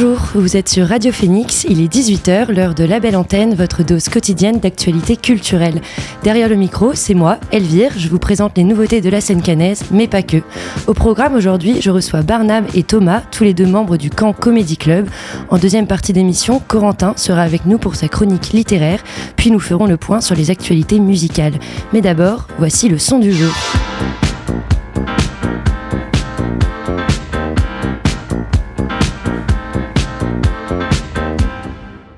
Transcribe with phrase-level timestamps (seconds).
[0.00, 3.82] Bonjour, vous êtes sur Radio Phoenix, il est 18h, l'heure de la belle antenne, votre
[3.82, 5.80] dose quotidienne d'actualité culturelle.
[6.22, 9.82] Derrière le micro, c'est moi, Elvire, je vous présente les nouveautés de la scène canaise,
[9.90, 10.36] mais pas que.
[10.86, 14.76] Au programme aujourd'hui, je reçois Barnab et Thomas, tous les deux membres du camp Comedy
[14.76, 15.08] Club.
[15.50, 19.02] En deuxième partie d'émission, Corentin sera avec nous pour sa chronique littéraire,
[19.34, 21.58] puis nous ferons le point sur les actualités musicales.
[21.92, 23.52] Mais d'abord, voici le son du jour.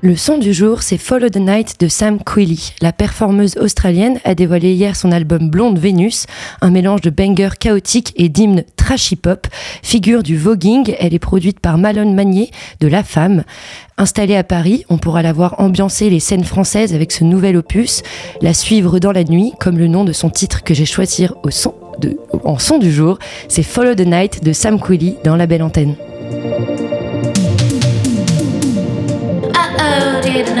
[0.03, 2.73] Le son du jour, c'est Follow the Night de Sam Quilly.
[2.81, 6.25] La performeuse australienne a dévoilé hier son album Blonde Vénus,
[6.61, 9.45] un mélange de bangers chaotiques et d'hymnes trashy pop.
[9.83, 12.49] Figure du voguing, elle est produite par Malone Magnier
[12.79, 13.43] de La Femme.
[13.99, 18.01] Installée à Paris, on pourra la voir ambiancer les scènes françaises avec ce nouvel opus,
[18.41, 21.51] la suivre dans la nuit, comme le nom de son titre que j'ai choisi au
[21.51, 21.75] son
[22.43, 23.19] en son du jour.
[23.47, 25.95] C'est Follow the Night de Sam Quilly dans La Belle Antenne.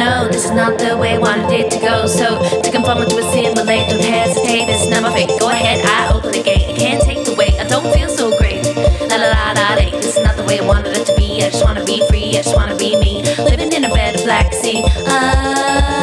[0.03, 2.07] Know this is not the way I wanted it to go.
[2.07, 2.27] So
[2.61, 4.65] to conform to a simulate, don't hesitate.
[4.65, 5.29] This is not my fate.
[5.39, 6.65] Go ahead, I open the gate.
[6.69, 7.55] I can't take the weight.
[7.59, 8.65] I don't feel so great.
[9.09, 9.85] La la la la la.
[10.01, 11.43] This is not the way I wanted it to be.
[11.43, 12.29] I just wanna be free.
[12.37, 13.21] I just wanna be me.
[13.51, 14.81] Living in a bed of black sea.
[14.83, 16.00] Of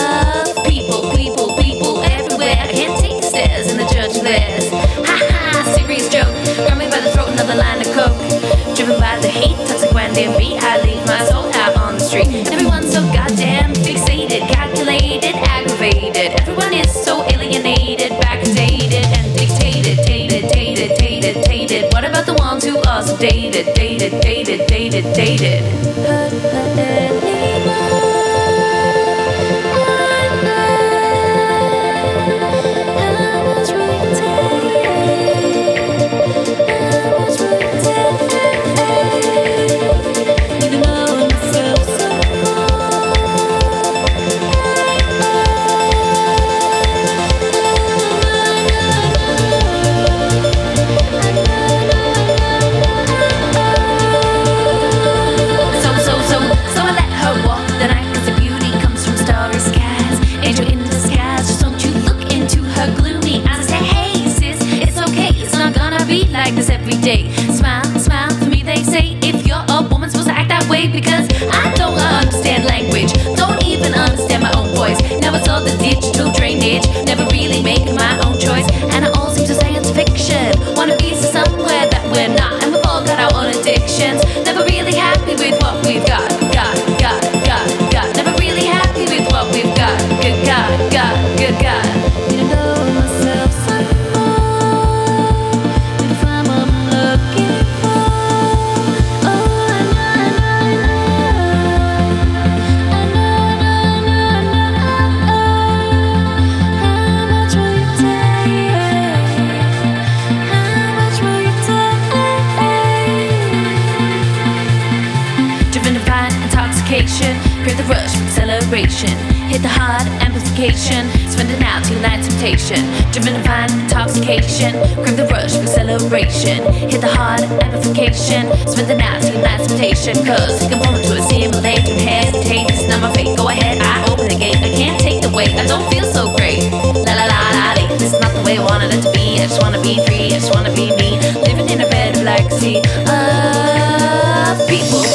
[115.88, 117.32] Driven by intoxication,
[117.64, 119.08] crave the rush with celebration.
[119.48, 122.84] Hit the hard amplification, spending out till night temptation.
[123.08, 126.60] Driven by intoxication, crave the rush with celebration.
[126.92, 130.12] Hit the hard amplification, spending out till night temptation.
[130.28, 132.68] Cause I can form to a simulator and hesitate.
[132.68, 133.32] This is not my fate.
[133.32, 134.60] Go ahead, I open the gate.
[134.60, 135.56] I can't take the weight.
[135.56, 136.68] I don't feel so great.
[136.68, 137.80] La la la la.
[137.80, 137.96] la.
[137.96, 139.40] This is not the way I wanted it to be.
[139.40, 140.36] I just wanna be free.
[140.36, 141.16] I just wanna be me.
[141.48, 142.84] Living in a bed of sea.
[143.08, 145.07] Of people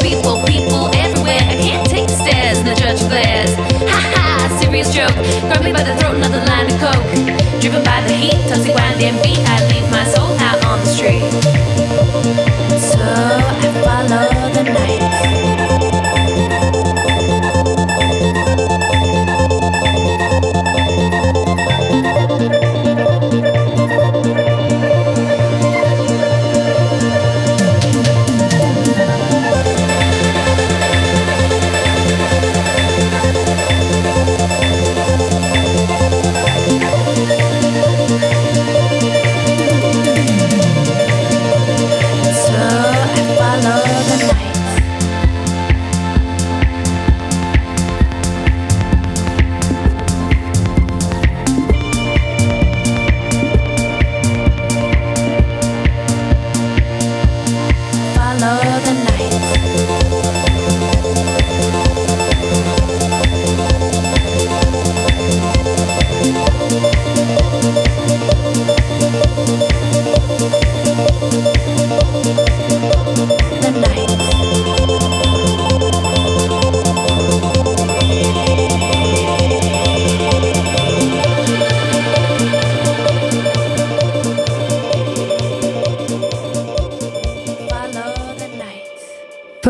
[3.14, 3.54] theirs.
[3.90, 5.14] Ha ha, serious joke.
[5.46, 7.06] Grab me by the throat, another line of coke.
[7.62, 9.38] Driven by the heat, toxic wine and beat.
[9.46, 11.22] I leave my soul out on the street.
[12.90, 15.53] So I follow the night.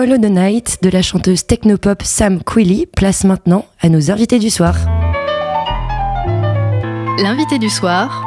[0.05, 4.51] Follow the Night de la chanteuse technopop Sam Quilly place maintenant à nos invités du
[4.51, 4.75] soir.
[7.23, 8.23] L'invité du soir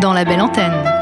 [0.00, 0.95] dans la belle antenne.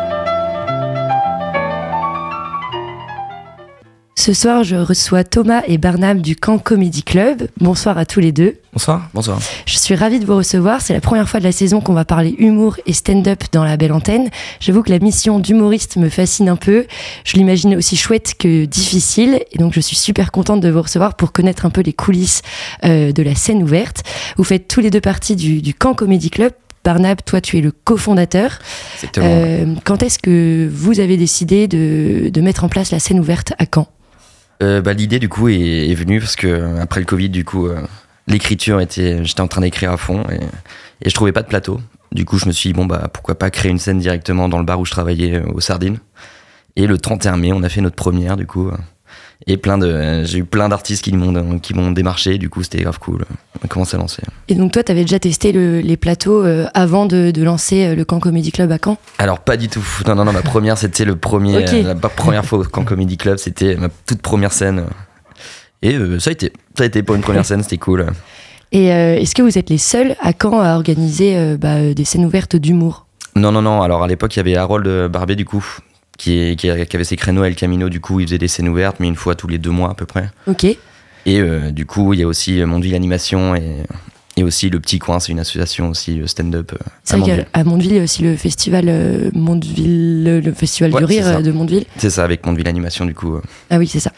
[4.16, 7.48] Ce soir, je reçois Thomas et Barnam du Camp Comedy Club.
[7.60, 8.54] Bonsoir à tous les deux.
[8.72, 9.08] Bonsoir.
[9.12, 9.40] Bonsoir.
[9.66, 10.80] Je suis ravie de vous recevoir.
[10.80, 13.76] C'est la première fois de la saison qu'on va parler humour et stand-up dans la
[13.76, 14.30] belle antenne.
[14.60, 16.86] J'avoue que la mission d'humoriste me fascine un peu.
[17.24, 19.40] Je l'imagine aussi chouette que difficile.
[19.50, 22.42] Et donc, je suis super contente de vous recevoir pour connaître un peu les coulisses
[22.84, 24.04] euh, de la scène ouverte.
[24.36, 26.52] Vous faites tous les deux partie du, du Camp Comedy Club.
[26.84, 28.60] Barnab, toi, tu es le cofondateur.
[29.18, 33.54] Euh, quand est-ce que vous avez décidé de, de mettre en place la scène ouverte
[33.58, 33.88] à Caen?
[34.62, 37.66] Euh, bah, L'idée, du coup, est, venue parce que euh, après le Covid, du coup,
[37.66, 37.80] euh,
[38.26, 39.24] l'écriture était.
[39.24, 40.40] J'étais en train d'écrire à fond et,
[41.06, 41.80] et je trouvais pas de plateau.
[42.12, 44.58] Du coup, je me suis dit, bon, bah, pourquoi pas créer une scène directement dans
[44.58, 45.98] le bar où je travaillais aux Sardines.
[46.76, 48.70] Et le 31 mai, on a fait notre première, du coup.
[49.48, 52.62] Euh, Et plein de, j'ai eu plein d'artistes qui m'ont, qui m'ont démarché, du coup,
[52.62, 53.24] c'était grave cool.
[53.60, 54.22] On a commencé à lancer.
[54.48, 57.86] Et donc, toi, tu avais déjà testé le- les plateaux euh, avant de, de lancer
[57.86, 58.96] euh, le Camp Comedy Club à Caen?
[59.18, 59.84] Alors pas du tout.
[60.06, 62.84] Non non non, ma première c'était le premier, euh, la pa- première fois au Camp
[62.84, 64.84] Comedy Club, c'était ma toute première scène.
[65.82, 68.06] Et euh, ça a été, ça a été pour une première scène, c'était cool.
[68.72, 71.94] Et euh, est-ce que vous êtes les seuls à Caen à organiser euh, bah, euh,
[71.94, 73.06] des scènes ouvertes d'humour?
[73.36, 73.82] Non non non.
[73.82, 75.64] Alors à l'époque il y avait Harold euh, Barbet du coup,
[76.16, 79.16] qui, avait ses créneaux El Camino du coup, il faisait des scènes ouvertes, mais une
[79.16, 80.28] fois tous les deux mois à peu près.
[80.46, 80.64] Ok.
[80.64, 80.78] Et
[81.40, 83.62] euh, du coup il y a aussi euh, Mondeville Animation et
[84.36, 86.72] et aussi le Petit Coin, c'est une association aussi euh, stand-up.
[86.72, 87.46] euh, C'est à vrai Mondeville.
[87.52, 90.98] qu'à à Mondeville, il y a aussi le festival euh, Mondeville, le- le festival Ouais,
[90.98, 91.84] du rire de Mondeville.
[91.98, 93.38] C'est ça avec Mondeville Animation du coup.
[93.70, 94.10] Ah oui, c'est ça.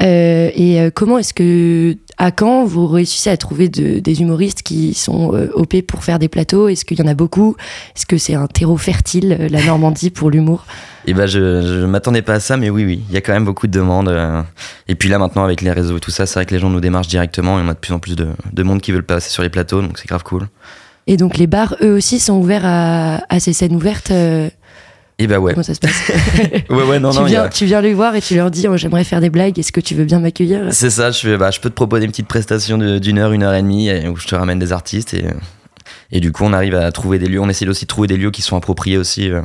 [0.00, 5.34] Et comment est-ce que, à Caen, vous réussissez à trouver de- des humoristes qui sont
[5.34, 6.68] euh, OP pour faire des plateaux?
[6.68, 7.56] Est-ce qu'il y en a beaucoup?
[7.94, 10.64] Est-ce que c'est un terreau fertile, euh, la Normandie, pour l'humour?
[11.06, 13.32] Et ben je, je m'attendais pas à ça, mais oui, oui, il y a quand
[13.32, 14.08] même beaucoup de demandes.
[14.08, 14.42] euh.
[14.88, 16.70] Et puis là, maintenant, avec les réseaux et tout ça, c'est vrai que les gens
[16.70, 19.02] nous démarchent directement et on a de plus en plus de, de monde qui veulent
[19.04, 20.48] passer sur les plateaux, donc c'est grave cool.
[21.06, 24.48] Et donc, les bars, eux aussi, sont ouverts à, à ces scènes ouvertes euh,
[25.18, 25.52] Et bah ouais.
[25.54, 26.12] Comment ça se passe
[26.70, 28.66] Ouais, ouais, non, tu, non, viens, a- tu viens les voir et tu leur dis
[28.68, 30.68] oh, J'aimerais faire des blagues, est-ce que tu veux bien m'accueillir?
[30.72, 33.42] C'est ça, je, fais, bah, je peux te proposer une petite prestation d'une heure, une
[33.42, 35.14] heure et demie, où je te ramène des artistes.
[35.14, 35.24] Et,
[36.12, 37.40] et du coup, on arrive à trouver des lieux.
[37.40, 39.30] On essaie aussi de trouver des lieux qui sont appropriés aussi.
[39.30, 39.40] euh,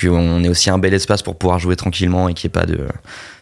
[0.00, 2.66] qu'on ait aussi un bel espace pour pouvoir jouer tranquillement et qu'il n'y ait pas
[2.66, 2.86] de,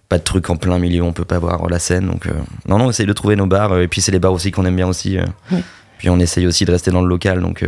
[0.08, 2.06] pas de trucs en plein milieu, on peut pas voir la scène.
[2.06, 2.30] Donc, euh,
[2.66, 3.72] non, non, on essaye de trouver nos bars.
[3.72, 5.18] euh, et puis, c'est les bars aussi qu'on aime bien aussi.
[5.52, 5.58] Oui.
[5.98, 7.40] Puis, on essaye aussi de rester dans le local.
[7.42, 7.62] Donc,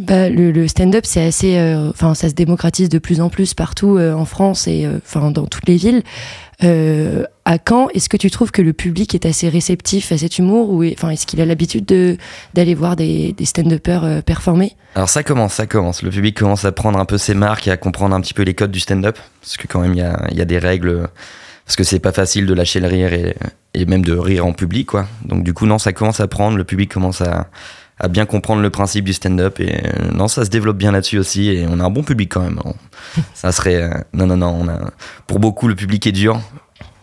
[0.00, 1.58] Bah, le, stand-up, c'est assez.
[1.58, 4.98] euh, Enfin, ça se démocratise de plus en plus partout euh, en France et euh,
[5.04, 6.02] enfin dans toutes les villes.
[6.62, 10.70] À Caen, est-ce que tu trouves que le public est assez réceptif à cet humour
[10.70, 12.16] ou enfin, est-ce qu'il a l'habitude de,
[12.54, 14.76] d'aller voir des, stand-uppers performer?
[14.94, 16.02] Alors ça commence, ça commence.
[16.02, 18.42] Le public commence à prendre un peu ses marques et à comprendre un petit peu
[18.42, 19.18] les codes du stand-up.
[19.40, 21.08] Parce que quand même, il y a, il y a des règles.
[21.66, 23.34] Parce que c'est pas facile de lâcher le rire et,
[23.74, 25.06] et même de rire en public, quoi.
[25.24, 26.56] Donc du coup, non, ça commence à prendre.
[26.56, 27.48] Le public commence à,
[28.00, 29.60] à bien comprendre le principe du stand-up.
[29.60, 31.48] Et euh, non, ça se développe bien là-dessus aussi.
[31.50, 32.58] Et on a un bon public quand même.
[32.64, 32.74] On-
[33.34, 33.76] ça serait...
[33.82, 34.58] euh, non, non, non.
[34.62, 34.90] On a,
[35.26, 36.40] pour beaucoup, le public est dur.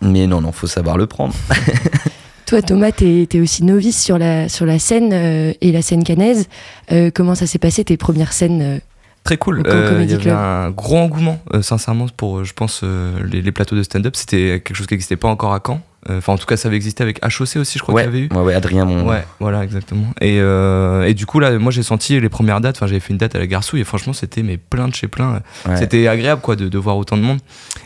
[0.02, 1.34] Mais non, non, faut savoir le prendre.
[2.46, 6.04] Toi, Thomas, t'es, t'es aussi novice sur la, sur la scène euh, et la scène
[6.04, 6.48] canaise.
[6.92, 8.80] Euh, comment ça s'est passé tes premières scènes
[9.28, 9.62] Très cool.
[9.68, 13.42] Euh, Il y avait un gros engouement, euh, sincèrement, pour, euh, je pense, euh, les,
[13.42, 14.16] les plateaux de stand-up.
[14.16, 15.82] C'était quelque chose qui n'existait pas encore à Caen.
[16.10, 18.18] Enfin, en tout cas, ça avait existé avec HOC aussi, je crois Ouais, qu'il y
[18.18, 18.30] avait eu.
[18.38, 19.06] ouais, ouais, Adrien, mon...
[19.10, 20.06] Ouais, voilà, exactement.
[20.22, 22.78] Et, et du coup, là, moi, j'ai senti les premières dates.
[22.78, 25.10] Enfin, j'avais fait une date à la Garsouille et franchement, c'était mais plein de chez
[25.10, 25.42] plein.
[25.68, 25.76] Ouais.
[25.76, 27.40] C'était agréable, quoi, de, de voir autant de monde.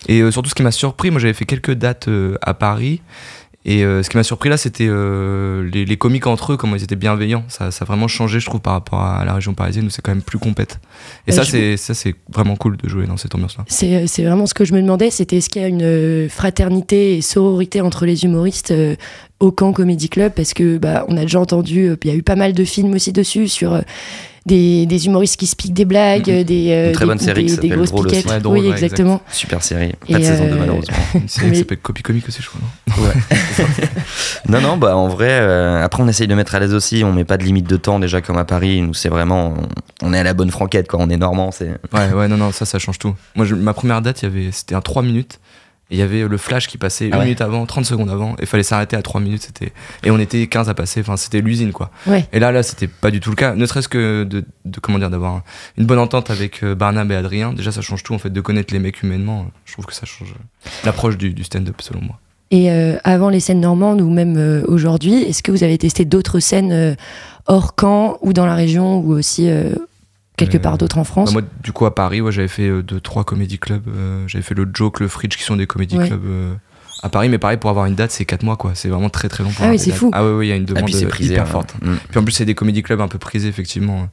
[0.08, 2.08] Et surtout, ce qui m'a surpris, moi, j'avais fait quelques dates
[2.44, 3.02] à Paris.
[3.64, 6.76] Et euh, ce qui m'a surpris là, c'était euh, les, les comiques entre eux, comment
[6.76, 7.44] ils étaient bienveillants.
[7.48, 10.02] Ça, ça a vraiment changé, je trouve, par rapport à la région parisienne où c'est
[10.02, 10.80] quand même plus compète.
[11.28, 13.66] Et ça, c'est ça, c'est vraiment cool de jouer dans cette ambiance-là.
[13.68, 17.18] C'est, vraiment ce que je me demandais, c'était est-ce qu'il y a une euh, fraternité
[17.18, 18.96] et sororité entre les humoristes euh,
[19.40, 20.34] au Camp Comedy Club?
[20.36, 22.94] Parce que bah, on a déjà entendu, il y a eu pas mal de films
[22.94, 23.80] aussi dessus sur
[24.46, 27.58] des, des humoristes qui se piquent des blagues, des, euh, très des- bonne série des,
[27.58, 28.26] des grosses Drôle piquettes.
[28.26, 29.22] Ouais, Drôle, oui, ouais, exactement.
[29.32, 29.94] Super série.
[30.08, 30.96] Et Pas de saison 2 euh, malheureusement.
[31.16, 32.62] Une série Mais- qui s'appelle Copy Comique aussi, je crois.
[32.98, 33.08] non
[34.50, 37.14] Non, non, bah en vrai, euh, après on essaye de mettre à l'aise aussi, on
[37.14, 39.54] met pas de limite de temps déjà comme à Paris, nous c'est vraiment,
[40.02, 41.70] on, on est à la bonne franquette quoi, on est normand, c'est...
[41.94, 43.14] Ouais, ouais, non, non, ça, ça change tout.
[43.36, 45.40] Moi, je- ma première date, il y avait, c'était un 3 minutes.
[45.92, 47.26] Il y avait le flash qui passait une Ah ouais.
[47.26, 48.32] minute avant, 30 secondes avant.
[48.36, 49.44] Et il fallait s'arrêter à 3 minutes.
[49.44, 49.74] C'était...
[50.04, 51.02] Et on était 15 à passer.
[51.02, 51.92] Enfin, c'était l'usine, quoi.
[52.08, 52.26] Ouais.
[52.32, 53.56] Et là, là, c'était pas du tout le cas.
[53.56, 55.44] Ne serait-ce que de, de- comment dire, d'avoir un-
[55.78, 57.54] une bonne entente avec euh, Barnab et Adrien.
[57.54, 59.48] Déjà, ça change tout, en fait, de connaître les mecs humainement.
[59.66, 60.34] Je trouve que ça change
[60.86, 62.20] l'approche du, du stand-up, selon moi.
[62.52, 66.04] Et euh, avant les scènes normandes ou même euh, aujourd'hui, est-ce que vous avez testé
[66.06, 66.96] d'autres scènes euh,
[67.48, 69.74] hors camp ou dans la région ou aussi euh,
[70.38, 72.68] quelque Euh, part d'autre en France Bah, moi, du coup, à Paris, ouais, j'avais fait
[72.68, 73.88] euh, deux, trois comédie clubs.
[73.88, 76.08] euh, j'avais fait le Joke, le Fridge, qui sont des comédie Ouais.
[76.08, 76.54] clubs euh,
[77.04, 77.30] à Paris.
[77.30, 78.72] Mais pareil, pour avoir une date, c'est 4 mois, quoi.
[78.76, 80.10] C'est vraiment très très long pour Ah avoir oui, c'est fou.
[80.14, 81.34] Ah ouais, ouais, il y a une Et demande puis c'est prisé.
[81.34, 81.48] hyper hein.
[81.48, 81.76] forte.
[81.82, 81.94] Mm.
[82.10, 84.08] Puis en plus, c'est des comédie clubs un peu prisés, effectivement.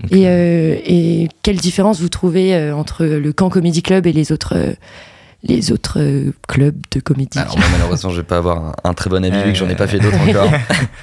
[0.00, 4.06] Donc, Et, euh, euh, et quelle différence vous trouvez euh, entre le Camp Comedy Club
[4.06, 4.72] et les autres, euh,
[5.46, 8.94] les autres euh, clubs de comédie Alors moi, malheureusement, je vais pas avoir un, un
[8.94, 9.88] très bon avis vu que j'en ai pas Euh.
[9.88, 10.50] fait d'autres encore.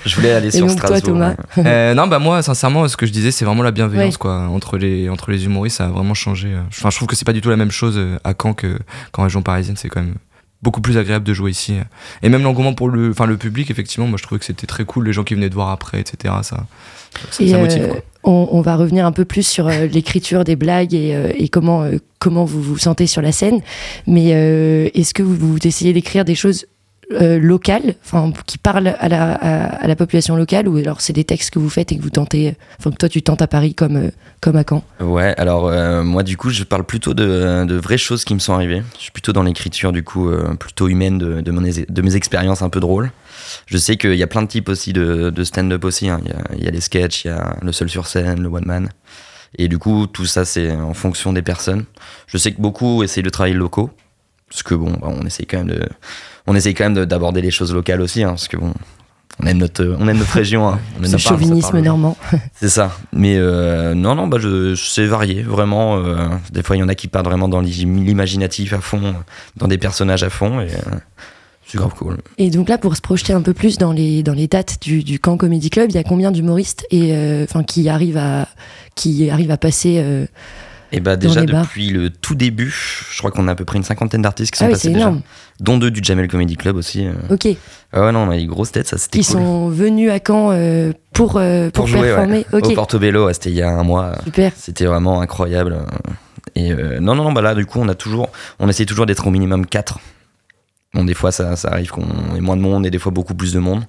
[0.06, 1.14] je voulais aller Et sur donc toi, Strasbourg.
[1.16, 1.64] Thomas ouais.
[1.66, 4.20] Euh, non, bah moi, sincèrement, ce que je disais, c'est vraiment la bienveillance, Ouais.
[4.20, 4.40] quoi.
[4.50, 6.50] Entre les, entre les humoristes, ça a vraiment changé.
[6.70, 8.80] Enfin, je trouve que c'est pas du tout la même chose euh, à Caen que-
[9.12, 9.76] qu'en région parisienne.
[9.78, 10.16] C'est quand même
[10.62, 11.76] beaucoup plus agréable de jouer ici.
[12.22, 14.86] Et même l'engouement pour le, enfin, le public, effectivement, moi, je trouvais que c'était très
[14.86, 15.06] cool.
[15.06, 16.34] Les gens qui venaient de voir après, etc.
[16.44, 16.66] Ça,
[17.32, 18.02] ça, ça motive, euh, quoi.
[18.24, 21.50] On, on va revenir un peu plus sur euh, l'écriture des blagues et, euh, et
[21.50, 23.62] comment, euh, comment vous vous sentez sur la scène.
[24.08, 26.66] Mais euh, est-ce que vous, vous essayez d'écrire des choses
[27.12, 31.24] euh, locales, enfin qui parlent à la, à, la population locale, ou alors c'est des
[31.24, 33.76] textes que vous faites et que vous tentez, enfin que toi tu tentes à Paris
[33.76, 34.10] comme, euh,
[34.42, 37.98] comme à Caen Ouais, alors euh, moi du coup je parle plutôt de, de vraies
[37.98, 38.82] choses qui me sont arrivées.
[38.98, 42.70] Je suis plutôt dans l'écriture du coup euh, plutôt humaine de, de, mes expériences un
[42.70, 43.12] peu drôles.
[43.66, 46.10] Je sais qu'il y a plein de types aussi de, de stand-up aussi.
[46.10, 46.22] hein.
[46.26, 48.66] Y il y a les sketchs, il y a le seul sur scène, le one
[48.66, 48.90] man.
[49.58, 51.86] Et du coup tout ça c'est en fonction des personnes.
[52.28, 53.92] Je sais que beaucoup essayent de travailler locaux.
[54.54, 55.82] Parce que bon, bah, on essaye quand même de,
[56.48, 58.72] on essaye quand même de- d'aborder les choses locales aussi, hein, parce que bon,
[59.42, 60.68] on aime notre, on aime notre région.
[60.70, 60.80] hein.
[61.00, 62.16] On aime Ce chauvinisme parle normand.
[62.54, 62.96] c'est ça.
[63.12, 65.98] Mais euh, non, non, bah je, c'est varié, vraiment.
[65.98, 69.16] euh, des fois, il y en a qui partent vraiment dans l'im- l'imaginatif à fond,
[69.58, 70.96] dans des personnages à fond, et euh,
[71.66, 72.18] c'est grave cool.
[72.38, 75.04] Et donc là, pour se projeter un peu plus dans les, dans les dates du,
[75.04, 77.12] du Camp Comedy Club, il y a combien d'humoristes et
[77.44, 78.48] enfin qui arrivent à
[78.94, 80.28] qui arrivent à passer
[80.96, 82.74] Et bah déjà depuis le tout début,
[83.12, 84.90] je crois qu'on a à peu près une cinquantaine d'artistes qui sont Ah oui, passés
[84.90, 85.22] déjà, énorme.
[85.60, 87.06] dont deux du Jamel Comedy Club aussi.
[87.08, 87.14] euh.
[87.32, 87.48] Ok.
[87.92, 89.36] Ah ouais, non, on a eu grosse tête, ça c'était Qui cool.
[89.42, 92.46] sont venus à Caen euh, pour euh, pour, Pour jouer, performer.
[92.54, 92.60] Au.
[92.74, 94.14] Portobello, ouais, c'était il y a un mois.
[94.24, 94.52] Super.
[94.56, 95.80] C'était vraiment incroyable.
[96.56, 99.06] Et euh, non, non, non, bah là, du coup, on a toujours, on essaie toujours
[99.08, 100.00] d'être au minimum 4.
[100.94, 103.34] Bon, des fois, ça, ça arrive qu'on ait moins de monde et des fois beaucoup
[103.34, 103.84] plus de monde.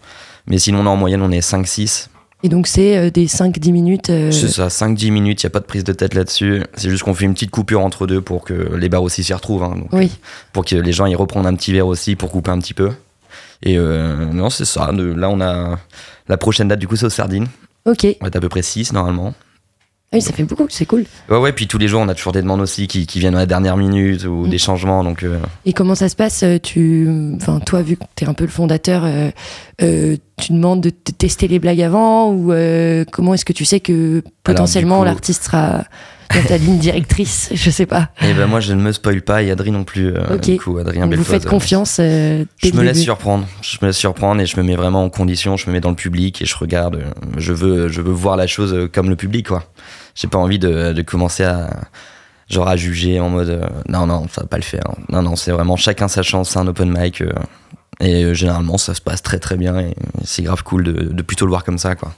[0.46, 2.08] Mais sinon, on est en moyenne, on est 5-6.
[2.44, 4.10] Et donc c'est euh, des 5-10 minutes.
[4.10, 6.62] euh, C'est ça, 5-10 minutes, il n'y a pas de prise de tête là-dessus.
[6.74, 9.32] C'est juste qu'on fait une petite coupure entre deux pour que les bars aussi s'y
[9.32, 9.62] retrouvent.
[9.64, 9.74] hein.
[9.76, 10.12] Donc, Oui.
[10.52, 12.90] Pour que les gens y reprennent un petit verre aussi pour couper un petit peu.
[13.62, 14.92] Et euh, non, c'est ça.
[14.92, 15.78] De- là, on a
[16.28, 17.46] la prochaine date, du coup, c'est aux Sardines.
[17.86, 18.04] Ok.
[18.20, 19.32] On va être à peu près 6 normalement.
[20.14, 20.66] Ah oui, ça fait beaucoup.
[20.70, 21.04] C'est cool.
[21.28, 23.34] Ouais, ouais, puis tous les jours, on a toujours des demandes aussi qui, qui viennent
[23.34, 24.48] à la dernière minute ou Mm.
[24.48, 25.02] des changements.
[25.02, 28.32] Donc, euh, Et comment ça se passe euh, Tu, enfin toi, vu que t'es un
[28.34, 29.30] peu le fondateur, euh,
[29.82, 32.52] euh, tu demandes de te tester les blagues avant ou
[33.10, 35.84] comment est-ce que tu sais que potentiellement l'artiste sera
[36.34, 38.08] dans ta ligne directrice Je sais pas.
[38.22, 40.08] Et ben moi je ne me spoil pas et Adrien non plus.
[40.08, 40.40] euh, Ok.
[40.42, 41.96] Du coup, Adrien vous faites confiance.
[41.98, 42.44] Je
[42.74, 43.46] me laisse surprendre.
[43.62, 45.56] Je me laisse surprendre et je me mets vraiment en condition.
[45.56, 47.02] Je me mets dans le public et je regarde.
[47.36, 49.64] Je veux, je veux voir la chose comme le public quoi.
[50.14, 51.70] J'ai pas envie de, de commencer à
[52.50, 54.84] genre à juger en mode euh, non non ça va pas le faire.
[55.08, 56.50] Non non c'est vraiment chacun sa chance.
[56.50, 57.32] C'est un open mic euh,
[58.00, 59.90] et euh, généralement ça se passe très très bien
[60.24, 62.12] c'est grave cool de, de plutôt le voir comme ça quoi.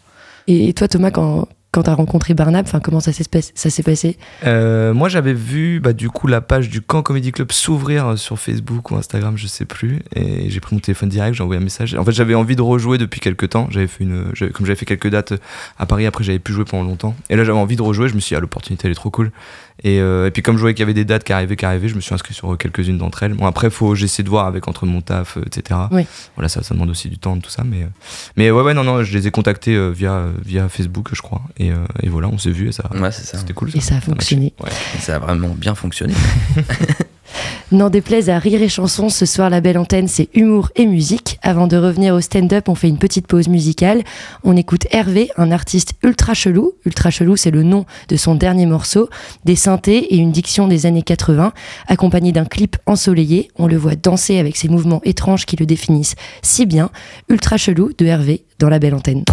[0.48, 4.16] Et toi, Thomas, quand quand t'as rencontré Barnab, comment ça s'est passé?
[4.46, 8.16] Euh, moi, j'avais vu bah, du coup la page du Camp Comedy Club s'ouvrir euh,
[8.16, 10.00] sur Facebook ou Instagram, je sais plus.
[10.14, 11.94] Et j'ai pris mon téléphone direct, j'ai envoyé un message.
[11.94, 13.68] En fait, j'avais envie de rejouer depuis quelques temps.
[13.70, 15.34] J'avais fait une, comme j'avais fait quelques dates
[15.78, 17.14] à Paris, après j'avais pu jouer pendant longtemps.
[17.28, 18.08] Et là, j'avais envie de rejouer.
[18.08, 19.30] Je me suis dit, ah, l'opportunité elle est trop cool.
[19.84, 21.66] Et, euh, et puis comme je voyais qu'il y avait des dates qui arrivaient, qui
[21.66, 23.34] arrivaient, je me suis inscrit sur quelques-unes d'entre elles.
[23.34, 25.80] Bon, après, faut j'essaie de voir avec entre mon taf, euh, etc.
[25.90, 26.06] Oui.
[26.34, 27.62] Voilà, ça, ça demande aussi du temps, tout ça.
[27.64, 27.86] Mais, euh,
[28.36, 31.42] mais ouais, ouais, non, non, je les ai contactés euh, via, via Facebook, je crois.
[31.58, 33.38] Et, euh, et voilà, on s'est vu et ça, Ouais c'est ça.
[33.38, 33.70] c'était cool.
[33.74, 34.54] Et ça a fonctionné.
[34.62, 34.70] Ouais.
[34.96, 36.14] Et ça a vraiment bien fonctionné.
[37.72, 41.38] N'en déplaise à rire et chanson, ce soir la belle antenne c'est humour et musique.
[41.42, 44.02] Avant de revenir au stand-up, on fait une petite pause musicale.
[44.44, 46.74] On écoute Hervé, un artiste ultra chelou.
[46.84, 49.08] Ultra chelou, c'est le nom de son dernier morceau.
[49.44, 51.52] Des synthés et une diction des années 80,
[51.88, 53.50] accompagné d'un clip ensoleillé.
[53.56, 56.90] On le voit danser avec ses mouvements étranges qui le définissent si bien.
[57.28, 59.24] Ultra chelou de Hervé dans la belle antenne.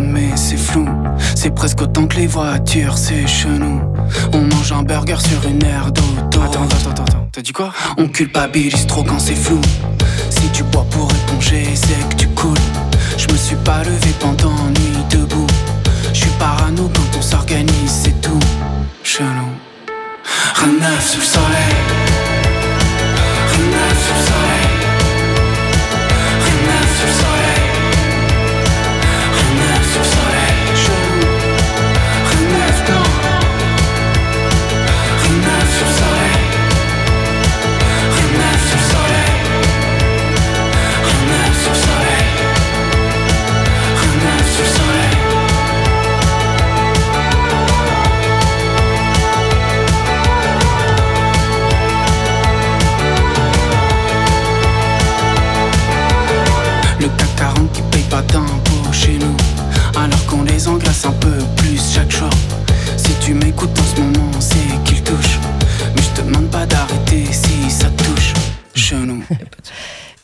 [0.00, 0.88] Mais c'est flou.
[1.36, 3.80] C'est presque autant que les voitures, c'est chelou.
[4.32, 6.42] On mange un burger sur une aire d'auto.
[6.42, 7.28] Attends, attends, attends, attends.
[7.30, 7.72] T'as dit quoi?
[7.96, 9.60] On culpabilise trop quand c'est flou.
[10.30, 12.56] Si tu bois pour éponger, c'est que tu coules.
[13.16, 15.46] Je me suis pas levé pendant nuit debout.
[16.12, 18.40] Je suis parano quand on s'organise, c'est tout.
[19.04, 19.52] Chelou.
[20.64, 22.01] Un neuf sous le soleil.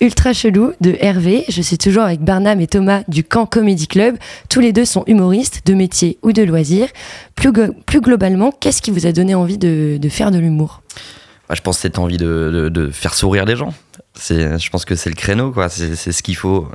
[0.08, 1.44] Ultra chelou de Hervé.
[1.50, 4.16] Je suis toujours avec Barnam et Thomas du Camp Comedy Club.
[4.48, 6.88] Tous les deux sont humoristes, de métier ou de loisirs.
[7.34, 7.52] Plus,
[8.00, 10.80] globalement, qu'est-ce qui vous a donné envie de, de faire de l'humour?
[11.46, 13.74] Bah, je pense que cette envie de, de- de faire sourire les gens.
[14.30, 15.68] Je pense que c'est le créneau, quoi.
[15.68, 16.66] C'est, ce qu'il faut.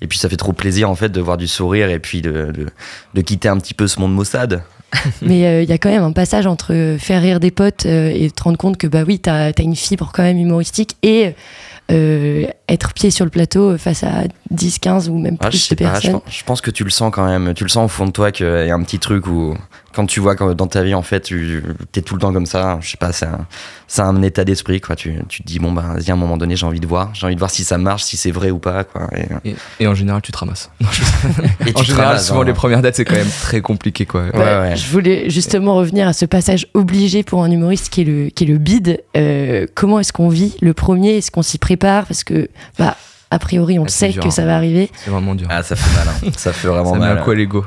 [0.00, 2.30] Et puis ça fait trop plaisir en fait de voir du sourire et puis de,
[2.30, 2.66] de,
[3.14, 4.62] de quitter un petit peu ce monde maussade.
[5.22, 8.12] Mais euh, il y a quand même un passage entre faire rire des potes euh,
[8.14, 11.34] et te rendre compte que bah oui, t'as as une fibre quand même humoristique et
[11.90, 15.58] euh, être pied sur le plateau face à 10, 15 ou même Ah, je plus
[15.58, 16.20] sais de pas, je, personnes.
[16.20, 17.54] pense- je pense que tu le sens quand même.
[17.54, 19.54] Tu le sens au fond de toi qu'il y a un petit truc où
[19.98, 21.60] quand tu vois que dans ta vie en fait tu
[21.96, 22.78] es tout le temps comme ça.
[22.80, 23.26] Je sais pas, c'est
[24.00, 24.94] un, état d'esprit quoi.
[24.94, 27.10] Tu, tu te dis bon bah vas-y à un moment donné j'ai envie de voir,
[27.14, 29.08] j'ai envie de voir si ça marche, si c'est vrai ou pas quoi.
[29.44, 30.70] Et, Et, et en général, tu te ramasses.
[30.80, 32.44] Non, je- et en tu général, souvent hein.
[32.44, 34.22] les premières dates, c'est quand même très compliqué, quoi.
[34.22, 34.76] Ouais, Bah, ouais.
[34.76, 38.44] Je voulais justement revenir à ce passage obligé pour un humoriste qui est le, qui
[38.44, 39.02] est le bide.
[39.16, 41.16] Euh, comment est-ce qu'on vit le premier?
[41.16, 42.06] Est-ce qu'on s'y prépare?
[42.06, 42.96] Parce que, bah,
[43.30, 44.30] a priori, on Ah, sait dur, que hein.
[44.30, 44.90] ça va arriver.
[45.04, 45.46] C'est vraiment dur.
[45.50, 46.30] Ah ça fait mal, hein.
[46.36, 47.18] ça fait vraiment ça met mal.
[47.18, 47.64] un coup à l'ego.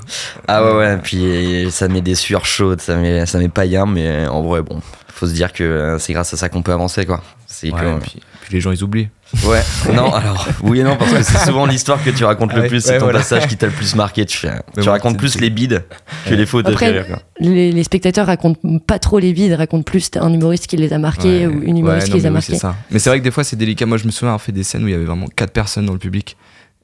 [0.48, 4.28] Ah ouais ouais, puis ça met des sueurs chaudes, ça met ça met païen, mais
[4.28, 7.06] en vrai bon, faut se dire que euh, c'est grâce à ça qu'on peut avancer
[7.06, 7.22] quoi.
[7.54, 9.10] C'est Ouais, que- puis, puis les gens, ils oublient.
[9.46, 9.62] Ouais,
[9.94, 12.78] non, alors, oui et non, parce que c'est souvent l'histoire que tu racontes le plus,
[12.78, 13.20] ouais, c'est ton voilà.
[13.20, 14.26] passage qui t'a le plus marqué.
[14.26, 15.84] Tu, fais, tu bon, racontes plus les bides
[16.28, 17.22] que les fautes Après, de rire, quoi.
[17.40, 20.98] Les, les spectateurs racontent pas trop les vides, racontent plus un humoriste qui les a
[20.98, 21.54] marqués Ouais.
[21.54, 22.54] ou une humoriste Ouais, qui les a oui, marqués.
[22.54, 22.76] c'est ça.
[22.90, 23.86] Mais c'est vrai que des fois, c'est délicat.
[23.86, 25.86] Moi, je me souviens avoir fait des scènes où il y avait vraiment quatre personnes
[25.86, 26.36] dans le public.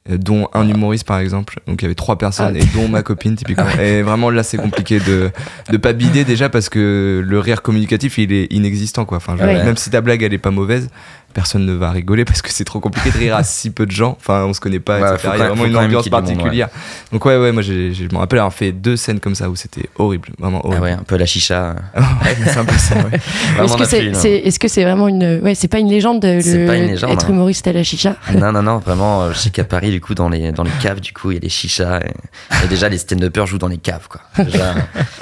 [0.08, 1.60] Dont un humoriste par exemple.
[1.66, 2.58] Donc il y avait trois personnes Ah.
[2.58, 3.68] et dont ma copine typiquement.
[3.80, 5.30] Et vraiment là c'est compliqué de
[5.70, 9.18] de pas bider déjà parce que le rire communicatif il est inexistant quoi.
[9.18, 9.64] Enfin je- Ouais.
[9.64, 10.88] même si ta blague elle est pas mauvaise
[11.34, 13.90] personne ne va rigoler parce que c'est trop compliqué de rire à si peu de
[13.92, 15.28] gens enfin on se connaît pas Ouais, etc.
[15.34, 16.10] il y a vraiment une ambiance monde, ouais.
[16.10, 16.68] particulière
[17.12, 17.72] donc ouais ouais moi je
[18.12, 20.92] me rappelle avoir fait deux scènes comme ça où c'était horrible vraiment Ah horrible ouais,
[20.92, 21.76] un peu la chicha.
[21.94, 23.02] Ouais, mais c'est un peu ça ouais.
[23.56, 25.40] Vraiment, Est-ce que c'est vraiment une.
[25.42, 27.30] Ouais, c'est pas une légende le- pas une légende, être hein.
[27.30, 28.16] humoriste à la chicha?
[28.34, 30.70] Non, non, non, vraiment, euh, je sais qu'à Paris, du coup, dans les, dans les
[30.82, 32.00] caves, du coup, il y a des chichas.
[32.00, 34.20] Et, et déjà, les stand-uppers jouent dans les caves, quoi.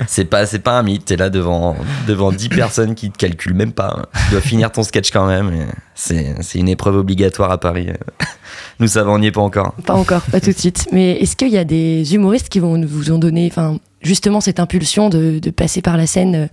[0.06, 1.04] C'est pas, c'est pas un mythe.
[1.06, 4.06] T'es là devant, devant 10 personnes qui te calculent même pas.
[4.26, 5.50] Tu dois finir ton sketch quand même.
[5.52, 5.66] et
[5.98, 7.88] C'est, c'est une épreuve obligatoire à Paris.
[8.80, 9.72] Nous, va, on n'y est pas encore.
[9.86, 10.86] Pas encore, pas tout de suite.
[10.92, 14.60] Mais est-ce qu'il y a des humoristes qui vont vous ont donné, enfin, justement cette
[14.60, 16.46] impulsion de, de passer par la scène, euh,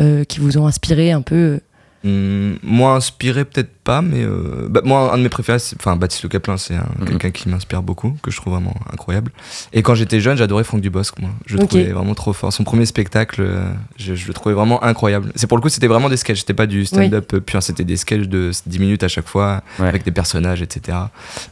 [0.00, 1.60] euh, qui vous ont inspiré un peu euh,
[2.04, 5.96] Hum, moins inspiré peut-être pas mais euh, bah, moi un de mes préférés c'est- enfin
[5.96, 7.06] Baptiste Le Caplin c'est un- Mhm.
[7.08, 9.30] quelqu'un qui m'inspire beaucoup que je trouve vraiment incroyable
[9.72, 12.64] et quand j'étais jeune j'adorais Franck Dubosc moi je le trouvais vraiment trop fort son
[12.64, 16.08] premier spectacle euh, je, je le trouvais vraiment incroyable c'est pour le coup c'était vraiment
[16.10, 19.08] des sketchs c'était pas du stand-up euh, pur c'était des sketchs de 10 minutes à
[19.08, 19.88] chaque fois Ouais.
[19.88, 20.98] avec des personnages etc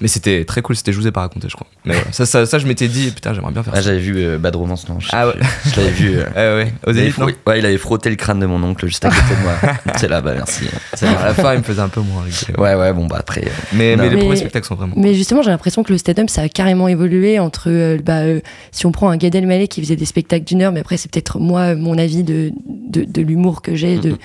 [0.02, 2.12] mais c'était très cool c'était je vous ai pas raconté je crois mais voilà.
[2.12, 4.38] ça, ça, ça je m'étais dit putain j'aimerais bien faire Ah, ça j'avais vu euh,
[4.38, 5.34] Bad Romance, non je, Ah ouais.
[5.64, 6.18] je, je l'avais vu.
[6.18, 6.72] euh, Ouais, ouais.
[6.86, 9.08] Au il, avait non ouais, il avait frotté le crâne de mon oncle juste à
[9.10, 9.54] côté de moi.
[9.96, 10.64] C'est là, bah merci.
[11.02, 12.24] À la fin il me faisait un peu moins
[12.58, 13.42] Ouais, ouais, bon, bah après.
[13.46, 14.94] euh, Mais, les Mais- premiers spectacles sont vraiment.
[14.96, 18.40] Mais justement, j'ai l'impression que le stand-up, ça a carrément évolué entre, euh, bah, euh,
[18.72, 21.10] si on prend un Gad Elmaleh qui faisait des spectacles d'une heure, mais après, c'est
[21.10, 24.16] peut-être moi, mon avis de, de, de l'humour que j'ai, de,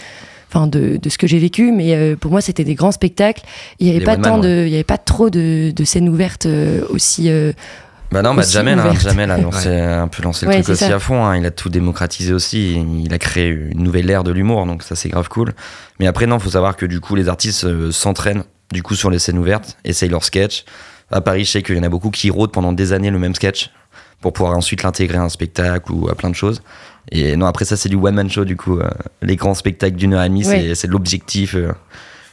[0.49, 1.71] enfin, de, de ce que j'ai vécu.
[1.71, 3.43] Mais euh, pour moi, c'était des grands spectacles.
[3.79, 5.83] Il n'y avait Les pas tant man, de, il y avait pas trop de, de
[5.83, 7.29] scènes ouvertes euh, aussi.
[8.11, 8.93] Euh, Bah non, bah Jamel, hein.
[8.99, 10.95] Jamel a lancé, un peu lancé le Ouais, truc aussi ça.
[10.95, 11.23] à fond.
[11.25, 11.37] hein.
[11.37, 12.73] Il a tout démocratisé aussi.
[13.05, 15.53] Il a créé une nouvelle ère de l'humour, donc ça c'est grave cool.
[15.99, 19.09] Mais après, non, faut savoir que du coup, les artistes euh, s'entraînent du coup sur
[19.09, 20.65] les scènes ouvertes, essayent leur sketch.
[21.11, 23.19] À Paris, je sais qu'il y en a beaucoup qui rôdent pendant des années le
[23.19, 23.69] même sketch
[24.21, 26.61] pour pouvoir ensuite l'intégrer à un spectacle ou à plein de choses.
[27.11, 28.79] Et non, après ça, c'est du one man show du coup.
[28.79, 28.87] euh,
[29.21, 30.59] les grands spectacles d'une heure et demie, Ouais.
[30.69, 31.55] c'est- c'est l'objectif.
[31.55, 31.71] euh,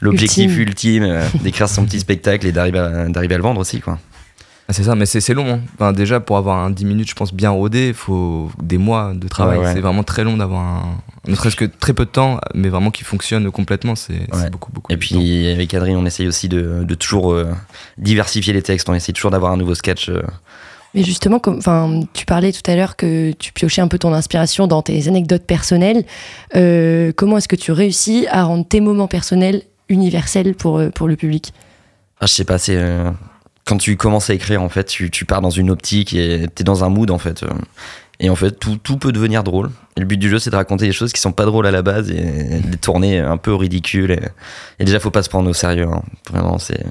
[0.01, 3.81] L'objectif ultime, euh, d'écrire son petit spectacle et d'arriver à, d'arriver à le vendre aussi,
[3.81, 3.99] quoi.
[4.71, 5.47] Ah, c'est ça, mais c'est long.
[5.55, 5.61] hein.
[5.75, 9.13] Enfin, déjà, pour avoir un 10 minutes, je pense, bien rodé, il faut des mois
[9.15, 9.59] de travail.
[9.59, 9.73] Ouais, ouais.
[9.73, 10.99] C'est vraiment très long d'avoir un.
[11.27, 13.95] Ne serait-ce que très peu de temps, mais vraiment qui fonctionne complètement.
[13.97, 14.51] C'est Ouais.
[14.51, 14.93] beaucoup, beaucoup.
[14.93, 17.47] Et puis avec Adrien, on essaye aussi de, de toujours euh,
[17.97, 18.89] diversifier les textes.
[18.91, 20.11] On essaye toujours d'avoir un nouveau sketch.
[20.11, 20.23] euh.
[20.95, 24.13] Mais justement, comme, enfin, tu parlais tout à l'heure que tu piochais un peu ton
[24.13, 26.05] inspiration dans tes anecdotes personnelles.
[26.57, 31.17] Euh, comment est-ce que tu réussis à rendre tes moments personnels universels pour, pour le
[31.17, 31.53] public?
[32.21, 33.11] Ah, je sais pas, c'est euh,
[33.69, 36.85] quand tu commences à écrire, en fait, tu, pars dans une optique et t'es dans
[36.85, 37.45] un mood, en fait.
[38.19, 39.71] Et en fait, tout peut devenir drôle.
[39.99, 41.73] Et le but du jeu, c'est de raconter des choses qui sont pas drôles à
[41.73, 42.15] la base et
[42.61, 44.13] de les tourner un peu au ridicule.
[44.13, 44.21] Et,
[44.79, 45.89] et déjà, faut pas se prendre au sérieux.
[45.93, 46.03] hein.
[46.31, 46.85] Vraiment, c'est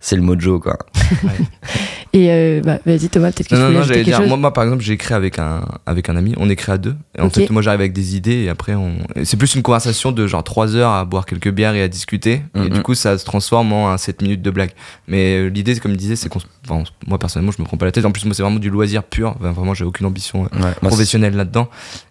[0.00, 0.76] c'est le mojo, quoi.
[2.12, 4.26] Et euh, bah, vas-y Thomas, peut-être que Non, tu non, non, quelque dire, chose.
[4.28, 6.96] moi, moi, par exemple, j'ai écrit avec un, avec un ami, on écrit à deux.
[7.16, 7.34] Et en Ok.
[7.34, 8.94] fait, moi j'arrive avec des idées et après, on...
[9.22, 12.42] c'est plus une conversation de genre 3 heures à boire quelques bières et à discuter.
[12.56, 12.68] Et Mhm.
[12.70, 14.70] du coup, ça se transforme en un 7 minutes de blague.
[15.06, 16.40] Mais euh, l'idée, c'est comme il disait, c'est qu'on.
[16.68, 18.04] enfin, moi personnellement, je me prends pas la tête.
[18.04, 19.36] En plus, moi, c'est vraiment du loisir pur.
[19.38, 21.68] Enfin, vraiment, j'ai aucune ambition euh, Ouais, professionnelle là-dedans.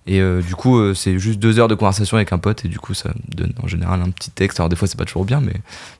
[0.08, 2.68] Et euh, du coup, euh, c'est juste deux heures de conversation avec un pote et
[2.68, 4.60] du coup, ça donne en général un petit texte.
[4.60, 5.54] Alors, des fois, c'est pas toujours bien, mais,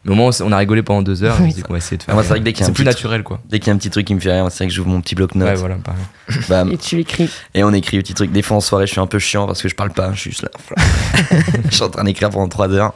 [0.06, 1.36] mais au moins, on on a rigolé pendant deux heures.
[1.38, 1.52] et on Oui.
[1.52, 2.16] se dit qu'on va essayer de Ah, faire.
[2.16, 3.40] moi, c'est vrai que dès qu'il y a c'est un plus petit naturel, quoi.
[3.50, 4.90] Dès qu'il y a un petit truc qui me fait rire, c'est vrai que j'ouvre
[4.90, 5.48] mon petit bloc-notes.
[5.48, 6.02] Ouais, voilà, pareil.
[6.48, 7.30] bam, Et tu écris.
[7.54, 8.32] Et on écrit un petit truc.
[8.32, 10.20] Des fois en soirée, je suis un peu chiant parce que je parle pas, je
[10.20, 10.50] suis juste là.
[11.70, 12.94] je suis en train d'écrire pendant 3 heures.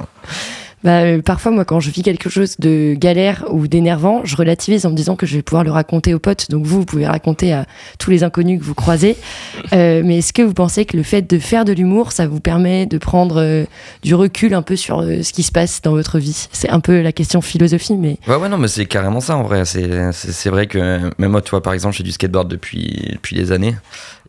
[0.84, 4.86] Bah, euh, parfois, moi, quand je vis quelque chose de galère ou d'énervant, je relativise
[4.86, 6.50] en me disant que je vais pouvoir le raconter aux potes.
[6.50, 7.66] Donc vous, vous pouvez raconter à
[8.00, 9.18] tous les inconnus que vous croisez.
[9.72, 12.40] Euh, mais est-ce que vous pensez que le fait de faire de l'humour, ça vous
[12.40, 13.64] permet de prendre euh,
[14.04, 16.48] du recul un peu sur euh, ce qui se passe dans votre vie?
[16.52, 19.44] C'est un peu la question philosophie, mais Ouais, ouais, non, mais c'est carrément ça en
[19.44, 19.64] vrai.
[19.66, 23.36] C'est, vrai que même moi, tu vois, par exemple, je fais du skateboard depuis, depuis
[23.36, 23.76] des années.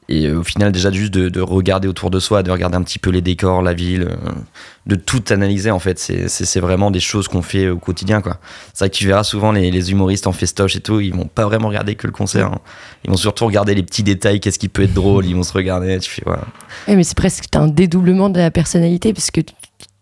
[0.08, 2.82] Et euh, au final, déjà, juste de, de regarder autour de soi, de regarder un
[2.82, 4.32] petit peu les décors, la ville, euh,
[4.86, 8.38] de tout analyser, en fait, c'est, vraiment des choses qu'on fait au quotidien, quoi.
[8.74, 11.24] C'est vrai que tu verras souvent les, les humoristes en festoche et tout, ils vont
[11.26, 12.48] pas vraiment regarder que le concert.
[12.48, 12.58] hein.
[13.04, 15.54] Ils vont surtout regarder les petits détails, qu'est-ce qui peut être drôle, ils vont se
[15.54, 16.44] regarder, tu fais, voilà.
[16.86, 19.54] Ouais, mais c'est presque un dédoublement de la personnalité parce que tu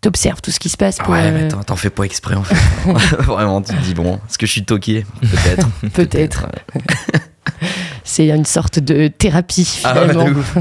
[0.05, 0.97] observes tout ce qui se passe.
[0.97, 2.55] Pour, Ouais, mais euh, t'en, t'en fais pas exprès, en fait.
[3.21, 5.05] vraiment, tu te dis, bon, est-ce que je suis toqué?
[5.21, 5.67] Peut-être.
[5.93, 6.47] Peut-être.
[8.03, 10.29] c'est une sorte de thérapie Ah ouais, finalement.
[10.31, 10.57] de ouf.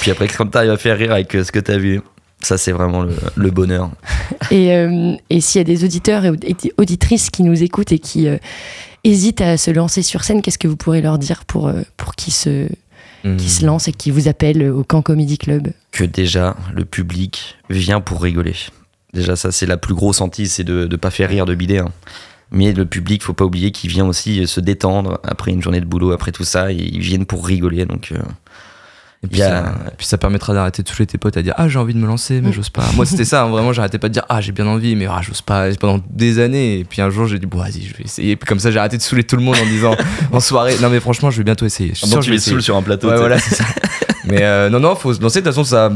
[0.00, 2.00] Puis après, quand t'arrives à faire rire avec euh, ce que t'as vu,
[2.42, 3.90] ça c'est vraiment le, le bonheur.
[4.50, 7.98] Et, euh, et s'il y a des auditeurs et audi- auditrices qui nous écoutent et
[7.98, 8.36] qui euh,
[9.04, 12.32] hésitent à se lancer sur scène, qu'est-ce que vous pourrez leur dire pour, pour qu'ils
[12.32, 12.68] se,
[13.24, 13.36] Hmm.
[13.38, 15.68] qui se lancent et qui vous appellent au Camp Comedy Club?
[15.90, 18.54] Que déjà, le public vient pour rigoler.
[19.14, 21.78] Déjà, ça c'est la plus grosse hantise, c'est de ne pas faire rire de bidet.
[21.78, 21.88] hein.
[22.52, 25.86] Mais le public, faut pas oublier qu'il vient aussi se détendre après une journée de
[25.86, 27.84] boulot, après tout ça, et ils viennent pour rigoler.
[27.86, 28.18] Donc, euh,
[29.24, 31.54] Et puis, a- ça, et puis ça permettra d'arrêter de saouler tes potes à dire
[31.56, 32.84] Ah, j'ai envie de me lancer, mais j'ose pas.
[32.94, 35.20] Moi, c'était ça, hein, vraiment, j'arrêtais pas de dire Ah, j'ai bien envie, mais ah,
[35.22, 35.70] j'ose pas.
[35.70, 36.78] Et pendant des années.
[36.80, 38.32] Et puis un jour, j'ai dit Bon, vas-y, je vais essayer.
[38.32, 39.96] Et puis comme ça, j'ai arrêté de saouler tout le monde en disant
[40.32, 41.90] En soirée, non, mais franchement, je vais bientôt essayer.
[41.94, 43.08] Je suis sûr que tu les saoules sur un plateau.
[43.08, 43.64] Ouais, voilà, c'est ça.
[44.26, 45.40] Mais euh, non, non, faut se lancer.
[45.40, 45.92] De toute façon, ça,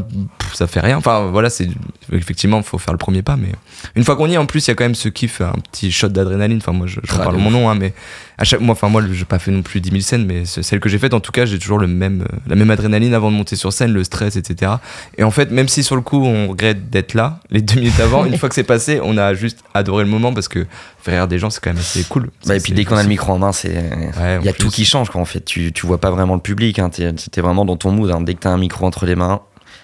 [0.55, 0.97] ça fait rien.
[0.97, 1.69] Enfin, voilà, c'est
[2.13, 3.37] effectivement, faut faire le premier pas.
[3.37, 3.53] Mais
[3.97, 5.53] une fois qu'on y est, en plus, il y a quand même ce kiff, un
[5.71, 6.59] petit shot d'adrénaline.
[6.59, 7.93] Enfin, moi, je, je Ah, parle de mon nom, hein, mais
[8.41, 10.63] à chaque mois, enfin, moi, j'ai pas fait non plus 10 000 scènes, mais ce-
[10.63, 13.15] celle que j'ai faite, en tout cas, j'ai toujours le même, euh, la même adrénaline
[13.15, 14.73] avant de monter sur scène, le stress, etc.
[15.19, 18.01] Et en fait, même si sur le coup, on regrette d'être là, les deux minutes
[18.01, 20.67] avant, une fois que c'est passé, on a juste adoré le moment parce que
[21.03, 22.31] faire rire des gens, c'est quand même assez cool.
[22.47, 24.53] Bah, et puis dès qu'on a le micro en main, c'est Ouais, il y a
[24.53, 24.65] plus.
[24.65, 25.45] tout qui change quoi en fait.
[25.45, 26.89] Tu, tu vois pas vraiment le public, hein.
[26.91, 28.11] t'es t'es vraiment dans ton mood.
[28.11, 28.21] hein.
[28.23, 29.41] Dès que t'as un micro entre les mains,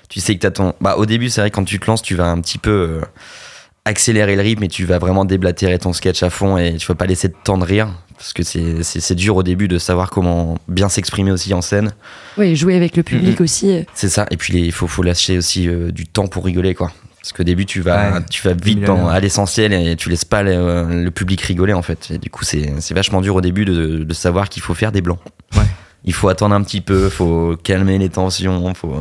[0.08, 0.72] tu sais que t'as ton.
[0.80, 3.00] Bah au début c'est vrai quand tu te lances, tu vas un petit peu euh,
[3.86, 6.94] accélérer le rythme et tu vas vraiment déblatérer ton sketch à fond et tu vas
[6.94, 10.58] pas laisser de temps de rire parce que c'est dur au début de savoir comment
[10.68, 11.92] bien s'exprimer aussi en scène.
[12.38, 13.44] Oui, jouer avec le public Mhm.
[13.44, 13.70] aussi.
[13.72, 14.26] euh, C'est ça.
[14.30, 16.90] Et puis il faut faut lâcher aussi euh, du temps pour rigoler quoi.
[17.20, 18.20] Parce qu'au début tu vas Ouais.
[18.30, 21.82] tu vas vite dans, à l'essentiel et tu laisses pas le, le public rigoler en
[21.82, 22.08] fait.
[22.12, 24.92] Et du coup c'est c'est vachement dur au début de, de savoir qu'il faut faire
[24.92, 25.18] des blancs.
[25.56, 25.62] Ouais.
[26.04, 29.00] Il faut attendre un petit peu, faut calmer les tensions, faut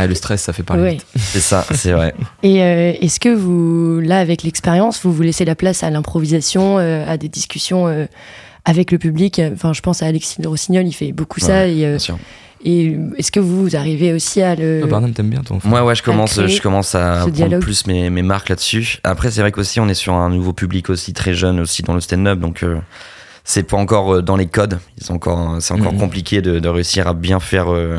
[0.00, 0.90] Ah, le stress, ça fait parler Ouais.
[0.92, 1.06] vite.
[1.16, 2.14] C'est ça, c'est vrai.
[2.44, 6.78] Et euh, est-ce que vous, là, avec l'expérience, vous vous laissez la place à l'improvisation,
[6.78, 8.06] euh, à des discussions euh,
[8.64, 9.40] avec le public?
[9.52, 11.66] Enfin, je pense à Alexis de Rossignol, il fait beaucoup ça.
[11.66, 12.18] Et, euh, Bien sûr.
[12.64, 14.78] et est-ce que vous, vous arrivez aussi à le.
[14.82, 17.60] Toi, Barnum, t'aimes bien ton Moi, ouais, je commence, je commence à prendre dialogue.
[17.60, 18.98] plus mes, mes marques là-dessus.
[19.02, 21.94] Après, c'est vrai qu'aussi, on est sur un nouveau public aussi très jeune aussi dans
[21.94, 22.78] le stand-up, donc euh,
[23.42, 24.78] c'est pas encore dans les codes.
[24.98, 25.98] Ils sont encore, c'est encore Mhm.
[25.98, 27.98] compliqué de, de réussir à bien faire euh,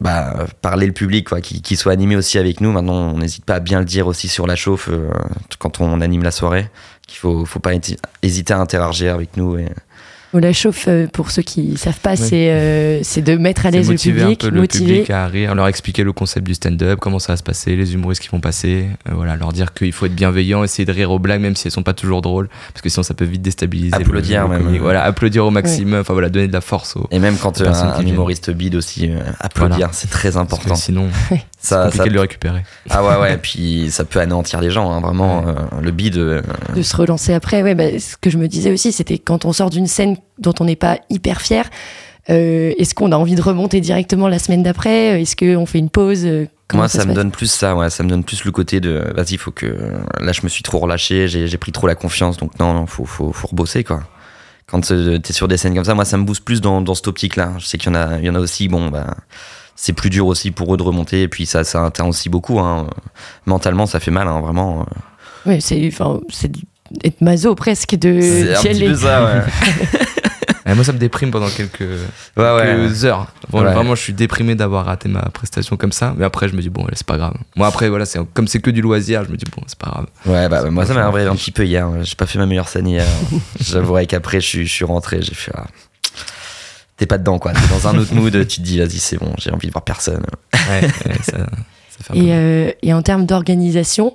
[0.00, 2.72] bah, parler le public, quoi, qui, soit animé aussi avec nous.
[2.72, 5.10] Maintenant, on n'hésite pas à bien le dire aussi sur la chauffe euh,
[5.58, 6.70] quand on anime la soirée,
[7.06, 7.72] qu'il faut, faut pas
[8.22, 9.58] hésiter à interagir avec nous.
[10.34, 12.16] La chauffe, euh, pour ceux qui ne savent pas, Ouais.
[12.16, 14.84] c'est euh, c'est de mettre à l'aise le public, un peu le motiver.
[14.86, 17.94] public à rire, leur expliquer le concept du stand-up, comment ça va se passer, les
[17.94, 21.10] humoristes qui vont passer, euh, voilà, leur dire qu'il faut être bienveillant, essayer de rire
[21.10, 23.40] aux blagues même si elles sont pas toujours drôles, parce que sinon ça peut vite
[23.40, 23.94] déstabiliser.
[23.94, 24.76] Applaudir le même.
[24.78, 27.06] Voilà, applaudir au maximum, enfin voilà, donner de la force aux.
[27.10, 29.92] Et même quand un, un humoriste bide aussi, euh, applaudir, Voilà.
[29.92, 30.74] c'est très important.
[30.74, 32.62] sinon, c'est Ça, compliqué ça- de le récupérer.
[32.90, 35.44] Ah ouais, ouais, puis ça peut anéantir les gens, hein, vraiment.
[35.44, 35.52] Ouais.
[35.72, 36.42] euh, le bide, euh,
[36.74, 37.62] de se relancer après.
[37.62, 40.54] Ouais, bah, ce que je me disais aussi, c'était quand on sort d'une scène dont
[40.60, 41.68] on n'est pas hyper fier,
[42.30, 45.90] euh, est-ce qu'on a envie de remonter directement la semaine d'après Est-ce qu'on fait une
[45.90, 48.50] pause Euh, Comment moi, ça me donne plus ça, ouais, ça me donne plus le
[48.50, 49.66] côté de vas-y, faut que.
[50.18, 53.04] Là, je me suis trop relâché, j'ai pris trop la confiance, donc non, non, faut,
[53.04, 54.00] faut, faut rebosser, quoi.
[54.66, 56.96] Quand euh, t'es sur des scènes comme ça, moi, ça me booste plus dans, dans
[56.96, 57.52] cette optique-là.
[57.58, 59.14] Je sais qu'il y, en a- il y en a aussi, bon, bah.
[59.76, 62.58] C'est plus dur aussi pour eux de remonter, et puis ça, ça atteint aussi beaucoup.
[62.58, 62.88] Hein.
[63.44, 64.86] Mentalement, ça fait mal, hein, vraiment.
[65.44, 66.50] Ouais, c'est enfin, c'est
[66.90, 69.24] du- être maso presque de C'est un petit peu ça,
[70.66, 70.74] ouais.
[70.74, 72.62] Moi ça me déprime pendant quelques, ouais, ouais.
[72.66, 73.28] quelques heures.
[73.50, 73.72] Bon, Ouais.
[73.72, 76.68] Vraiment, je suis déprimé d'avoir raté ma prestation comme ça, mais après je me dis
[76.68, 77.34] bon, c'est pas grave.
[77.54, 79.88] Moi après, voilà, c'est comme c'est que du loisir, je me dis bon, c'est pas
[79.90, 80.06] grave.
[80.26, 81.88] Ouais, bah, moi ça m'a m'en arrivé un petit peu hier.
[82.02, 83.06] J'ai pas fait ma meilleure scène hier.
[83.60, 85.52] J'avouerai qu'après je suis, je suis rentré, j'ai fait.
[85.56, 85.66] ah,
[86.96, 89.32] T'es pas dedans quoi, t'es dans un autre mood, tu te dis vas-y c'est bon,
[89.38, 90.24] j'ai envie de voir personne.
[90.54, 91.36] Ouais, ouais, ça,
[92.02, 94.12] fait un Et, euh, et en termes d'organisation,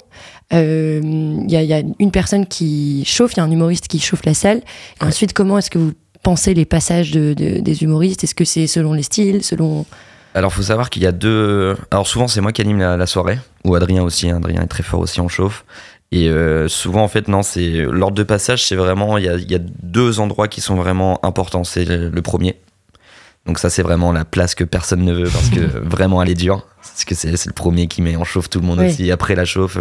[0.54, 3.52] euh, il y, a- il y a une personne qui chauffe, il y a un
[3.52, 4.58] humoriste qui chauffe la salle.
[4.58, 5.08] Et Ouais.
[5.10, 8.24] ensuite, comment est-ce que vous pensez les passages de, de- des humoristes?
[8.24, 9.86] Est-ce que c'est selon les styles, selon?
[10.34, 11.76] Alors faut savoir qu'il y a deux.
[11.92, 14.38] Alors souvent c'est moi qui anime la, la soirée, ou Adrien aussi, hein.
[14.38, 15.66] Adrien est très fort aussi en chauffe.
[16.14, 19.36] Et euh, souvent en fait non, c'est l'ordre de passage, c'est vraiment il y a,
[19.38, 21.64] y a deux endroits qui sont vraiment importants.
[21.66, 22.56] C'est le, le premier.
[23.46, 26.34] Donc ça c'est vraiment la place que personne ne veut parce que vraiment elle est
[26.36, 26.66] dure.
[26.82, 28.88] Parce que c'est c'est le premier qui met en chauffe tout le monde Oui.
[28.88, 29.12] aussi.
[29.12, 29.78] Après la chauffe.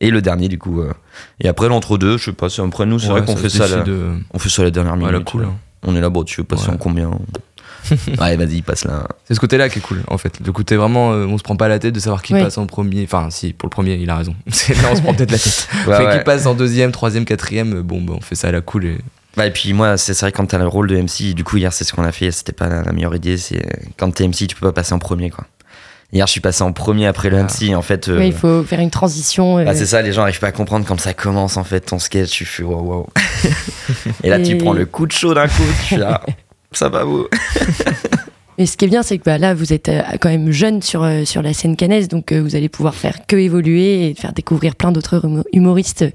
[0.00, 0.80] Et le dernier du coup.
[0.80, 0.92] euh.
[1.40, 3.66] Et après l'entre-deux, je sais pas, c'est après nous, c'est Ouais, vrai qu'on fait ça.
[3.68, 5.24] décide, euh, On fait ça à la dernière minute.
[5.24, 5.44] Cool.
[5.44, 5.54] hein.
[5.82, 6.74] On est là, bon, tu veux passer Ouais.
[6.74, 7.10] en combien
[8.20, 9.06] Ouais, vas-y, passe là.
[9.24, 10.40] C'est ce côté-là qui est cool, en fait.
[10.44, 12.42] Le côté vraiment, euh, on se prend pas la tête de savoir qui Oui.
[12.42, 13.04] passe en premier.
[13.04, 14.34] Enfin, si, pour le premier, il a raison.
[14.48, 15.68] C'est- Là, on se prend peut-être la tête.
[15.86, 18.60] Ouais, qui passe en deuxième, troisième, quatrième, euh, bon, bah, on fait ça à la
[18.60, 18.86] cool.
[18.86, 18.98] Et...
[19.36, 21.58] Bah, et puis moi, c'est c'est vrai, quand t'as le rôle de MC, du coup,
[21.58, 23.36] hier, c'est ce qu'on a fait, c'était pas la, la meilleure idée.
[23.36, 23.62] C'est
[23.96, 25.44] quand t'es MC, tu peux pas passer en premier, quoi.
[26.16, 27.42] Hier, je suis passé en premier après le Ah.
[27.44, 28.08] MC, en fait.
[28.08, 29.58] euh, il faut faire une transition.
[29.58, 31.80] euh, bah, c'est ça, les gens arrivent pas à comprendre quand ça commence, en fait,
[31.80, 33.06] ton sketch, tu fais wow, wow.
[34.22, 36.22] et là, tu prends le coup de chaud d'un coup, tu fais ah,
[36.72, 37.26] ça va vous.
[38.58, 40.80] Mais ce qui est bien, c'est que bah, là, vous êtes euh, quand même jeune
[40.80, 44.14] sur, euh, sur la scène canaise, donc euh, vous allez pouvoir faire que évoluer et
[44.14, 46.06] faire découvrir plein d'autres humo- humoristes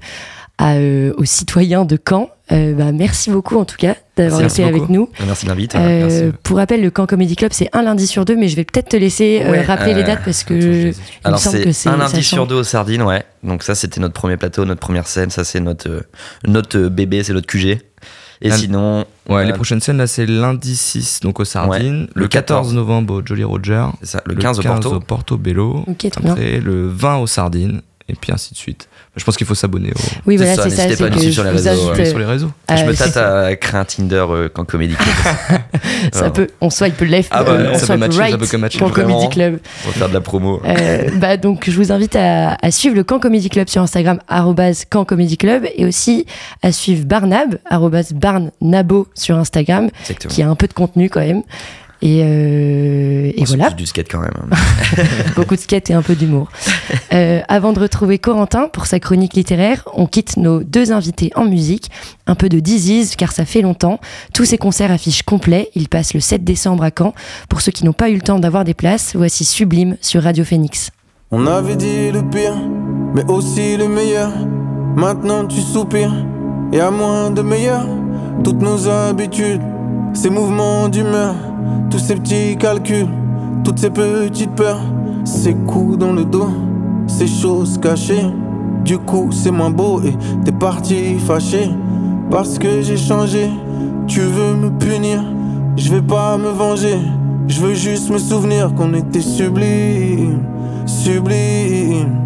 [0.62, 2.30] à, euh, aux citoyens de Caen.
[2.50, 5.08] Euh, bah, merci beaucoup en tout cas d'avoir été avec nous.
[5.26, 5.74] Merci de l'invite.
[5.74, 8.64] Euh, pour rappel, le Caen Comedy Club, c'est un lundi sur deux, mais je vais
[8.64, 10.92] peut-être te laisser euh, rappeler les dates parce que je il me
[11.24, 13.24] Alors semble que c'est un lundi sur deux aux sardines, ouais.
[13.42, 16.04] Donc ça c'était notre premier plateau, notre première scène, ça c'est notre
[16.46, 17.78] notre bébé, c'est notre QG.
[18.44, 22.08] Et Ah, sinon, Ouais, euh, les prochaines scènes, là, c'est lundi 6, donc aux Sardines.
[22.14, 23.86] le le 14 14 novembre au Jolly Roger.
[24.02, 24.94] ça, le 15 au Porto.
[24.94, 25.84] au Porto Bello.
[25.86, 26.32] Ok, trop bien.
[26.32, 27.82] Après, le 20 aux Sardines.
[28.08, 28.88] Et puis ainsi de suite.
[29.14, 30.00] Je pense qu'il faut s'abonner au...
[30.24, 30.86] Oui, voilà, c'est ça.
[30.86, 32.00] n'hésitez C'est pas à nous sur les vous réseaux, ouais.
[32.00, 32.50] euh, sur les réseaux.
[32.70, 35.60] je me tâte à créer un Tinder euh, quand Comedy Club.
[36.12, 38.78] ça peut, on swipe left, Ah bah, euh, on peut swipe matcher, right ça matcher,
[38.78, 39.08] pour vraiment.
[39.18, 39.58] Comedy Club.
[39.84, 40.62] On va faire de la promo.
[40.64, 44.18] Euh, bah, donc, je vous invite à, à suivre le Camp Comedy Club sur Instagram,
[44.88, 46.24] Camp Comedy Club, et aussi
[46.62, 47.58] à suivre Barnab,
[48.14, 50.32] Barnabo sur Instagram, Exactement.
[50.34, 51.42] qui a un peu de contenu quand même.
[52.04, 54.32] Et, euh, et voilà, plus du skate quand même.
[54.50, 54.56] hein.
[55.36, 56.48] beaucoup de skate et un peu d'humour.
[57.14, 61.44] Euh, avant de retrouver Corentin pour sa chronique littéraire, on quitte nos deux invités en
[61.44, 61.90] musique.
[62.26, 64.00] Un peu de Disease, car ça fait longtemps.
[64.32, 65.70] Tous ces concerts affichent complets.
[65.74, 67.12] Ils passent le 7 décembre à Caen.
[67.50, 70.42] Pour ceux qui n'ont pas eu le temps d'avoir des places, voici Sublime sur Radio
[70.42, 70.90] Phoenix.
[71.30, 72.56] On avait dit le pire,
[73.14, 74.32] mais aussi le meilleur.
[74.96, 76.14] Maintenant tu soupires,
[76.72, 77.86] et à moins de meilleur.
[78.42, 79.60] Toutes nos habitudes,
[80.12, 81.34] ces mouvements d'humeur,
[81.90, 83.08] tous ces petits calculs,
[83.64, 84.80] toutes ces petites peurs,
[85.24, 86.50] ces coups dans le dos,
[87.06, 88.26] ces choses cachées.
[88.84, 91.70] Du coup, c'est moins beau et t'es parti fâché.
[92.30, 93.50] Parce que j'ai changé,
[94.06, 95.22] tu veux me punir,
[95.76, 96.98] je vais pas me venger.
[97.48, 100.42] Je veux juste me souvenir qu'on était sublime,
[100.86, 102.18] sublime.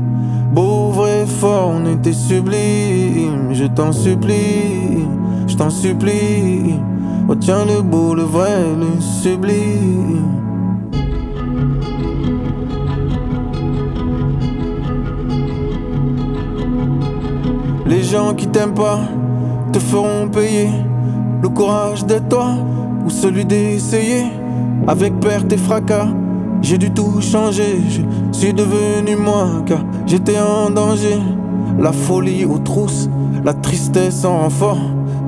[0.52, 3.52] Beau, vrai, fort, on était sublime.
[3.52, 5.04] Je t'en supplie,
[5.46, 6.74] je t'en supplie.
[7.28, 10.22] Retiens le beau, le vrai, le sublime.
[17.84, 19.00] Les gens qui t'aiment pas
[19.72, 20.68] te feront payer
[21.42, 22.50] le courage d'être toi
[23.04, 24.26] ou celui d'essayer.
[24.86, 26.06] Avec perte et fracas,
[26.62, 27.80] j'ai dû tout changer.
[28.32, 31.18] Je suis devenu moi car j'étais en danger.
[31.80, 33.10] La folie aux trousses,
[33.44, 34.78] la tristesse en renfort.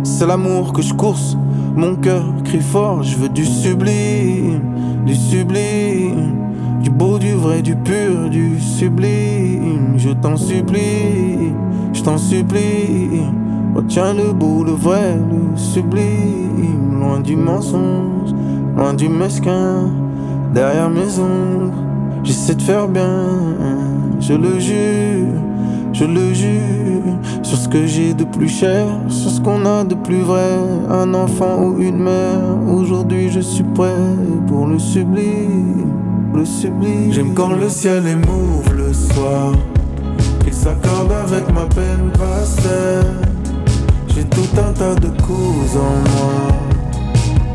[0.04, 1.36] C'est l'amour que je course.
[1.76, 4.60] Mon cœur crie fort, je veux du sublime,
[5.06, 6.36] du sublime,
[6.82, 9.94] du beau, du vrai, du pur, du sublime.
[9.96, 11.52] Je t'en supplie,
[11.92, 13.22] je t'en supplie.
[13.74, 16.98] Retiens le beau, le vrai, le sublime.
[16.98, 18.34] Loin du mensonge,
[18.76, 19.88] loin du mesquin.
[20.52, 21.74] Derrière mes ombres,
[22.24, 23.26] j'essaie de faire bien.
[24.20, 25.40] Je le jure,
[25.98, 27.18] je le jure.
[27.42, 30.58] Sur ce que j'ai de plus cher, sur ce qu'on a de plus vrai.
[30.90, 32.40] Un enfant ou une mère.
[32.68, 34.06] Aujourd'hui, je suis prêt
[34.46, 35.92] pour le sublime,
[36.34, 37.12] le sublime.
[37.12, 39.52] J'aime quand le ciel émouve le soir.
[40.46, 43.06] Il s'accorde avec ma peine passée.
[44.14, 46.48] J'ai tout un tas de causes en moi.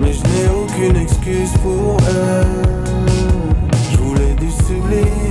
[0.01, 2.73] Mais je n'ai aucune excuse pour elle.
[3.91, 5.22] Je voulais du sublime,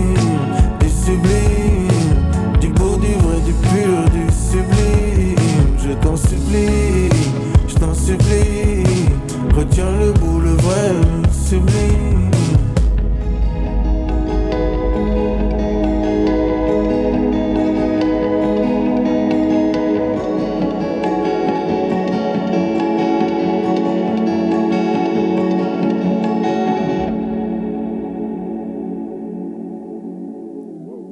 [9.74, 10.92] Le beau, le vrai,
[11.32, 12.30] sublime.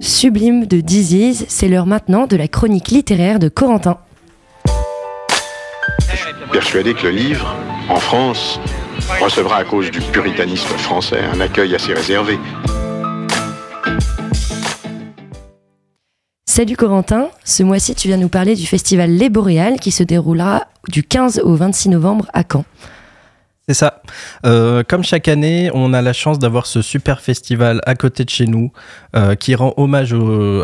[0.01, 3.96] Sublime de Disease, c'est l'heure maintenant de la chronique littéraire de Corentin.
[6.53, 7.55] Persuadé que le livre,
[7.90, 8.61] en France,
[9.20, 12.38] recevra à cause du puritanisme français un accueil assez réservé.
[16.46, 20.66] Salut Corentin, ce mois-ci tu viens nous parler du festival Les Boréales qui se déroulera
[20.88, 22.64] du 15 au 26 novembre à Caen.
[23.71, 24.03] C'est ça.
[24.47, 28.29] Euh, comme chaque année, on a la chance d'avoir ce super festival à côté de
[28.29, 28.73] chez nous
[29.15, 30.13] euh, qui rend hommage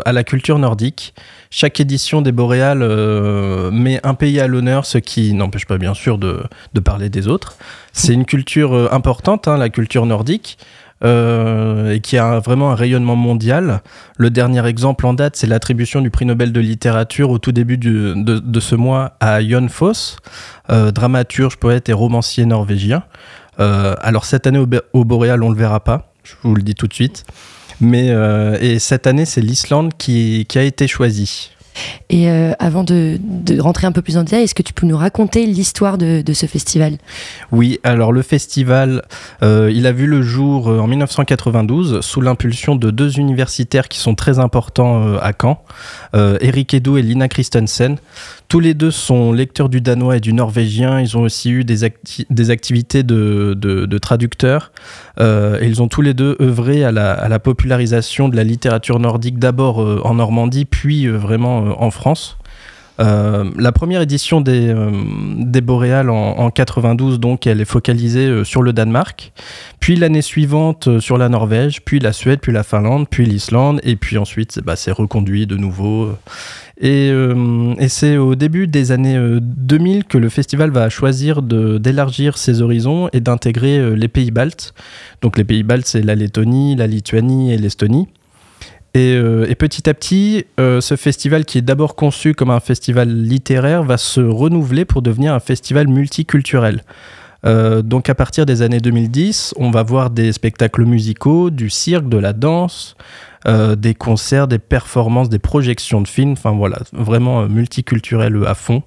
[0.03, 1.13] à la culture nordique.
[1.49, 5.93] Chaque édition des Boréales euh, met un pays à l'honneur, ce qui n'empêche pas bien
[5.93, 6.49] sûr de,
[6.83, 7.55] parler des autres.
[7.93, 10.57] C'est une culture importante, hein, la culture nordique.
[11.03, 13.81] Euh, et qui a vraiment un rayonnement mondial.
[14.17, 17.77] Le dernier exemple en date, c'est l'attribution du prix Nobel de littérature au tout début
[17.77, 20.17] de, de ce mois à Jon Foss,
[20.69, 23.03] euh, dramaturge, poète et romancier norvégien.
[23.59, 26.75] Euh, alors cette année au, au Boréal, on le verra pas, je vous le dis
[26.75, 27.25] tout de suite.
[27.79, 28.07] Mais
[28.59, 31.51] et cette année, c'est l'Islande qui, qui a été choisie.
[32.09, 33.19] Et euh, avant de,
[33.59, 36.45] rentrer un peu plus en détail, est-ce que tu peux nous raconter l'histoire de, ce
[36.45, 36.97] festival?
[37.51, 39.03] Oui, alors le festival,
[39.43, 43.99] euh, il a vu le jour euh, en 1992 sous l'impulsion de deux universitaires qui
[43.99, 45.63] sont très importants à Caen,
[46.13, 47.97] Eric Edu et Lina Christensen.
[48.47, 51.01] Tous les deux sont lecteurs du danois et du norvégien.
[51.01, 54.71] Ils ont aussi eu des, acti- des activités de, traducteurs.
[55.19, 59.79] Et ils ont tous les deux œuvré à la, popularisation de la littérature nordique, d'abord
[59.79, 62.37] en Normandie, puis vraiment en France.
[62.99, 64.89] Euh, la première édition des, euh,
[65.37, 69.33] des Boréales en, en 92, donc, elle est focalisée euh, sur le Danemark.
[69.79, 73.79] Puis l'année suivante euh, sur la Norvège, puis la Suède, puis la Finlande, puis l'Islande.
[73.83, 76.09] Et puis ensuite, bah, c'est reconduit de nouveau.
[76.79, 82.37] Et, euh, c'est au début des années euh, 2000 que le festival va choisir d'élargir
[82.37, 84.73] ses horizons et d'intégrer euh, les pays baltes.
[85.21, 88.07] Donc les pays baltes, c'est la Lettonie, la Lituanie et l'Estonie.
[88.97, 92.59] Et, euh, et petit à petit, euh, ce festival qui est d'abord conçu comme un
[92.59, 96.81] festival littéraire va se renouveler pour devenir un festival multiculturel.
[97.45, 102.09] Euh, donc à partir des années 2010, on va voir des spectacles musicaux, du cirque,
[102.09, 102.97] de la danse,
[103.77, 108.83] des concerts, des performances, des projections de films, enfin voilà, vraiment multiculturel à fond.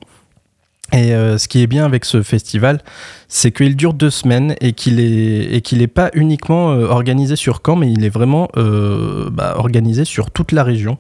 [0.93, 2.81] Et euh, ce qui est bien avec ce festival,
[3.29, 7.93] c'est qu'il dure deux semaines et qu'il est pas uniquement euh, organisé sur Caen, mais
[7.93, 10.99] il est vraiment euh, bah, organisé sur toute la région.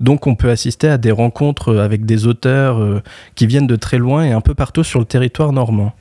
[0.00, 3.02] Donc on peut assister à des rencontres avec des auteurs
[3.34, 5.92] qui viennent de très loin et un peu partout sur le territoire normand.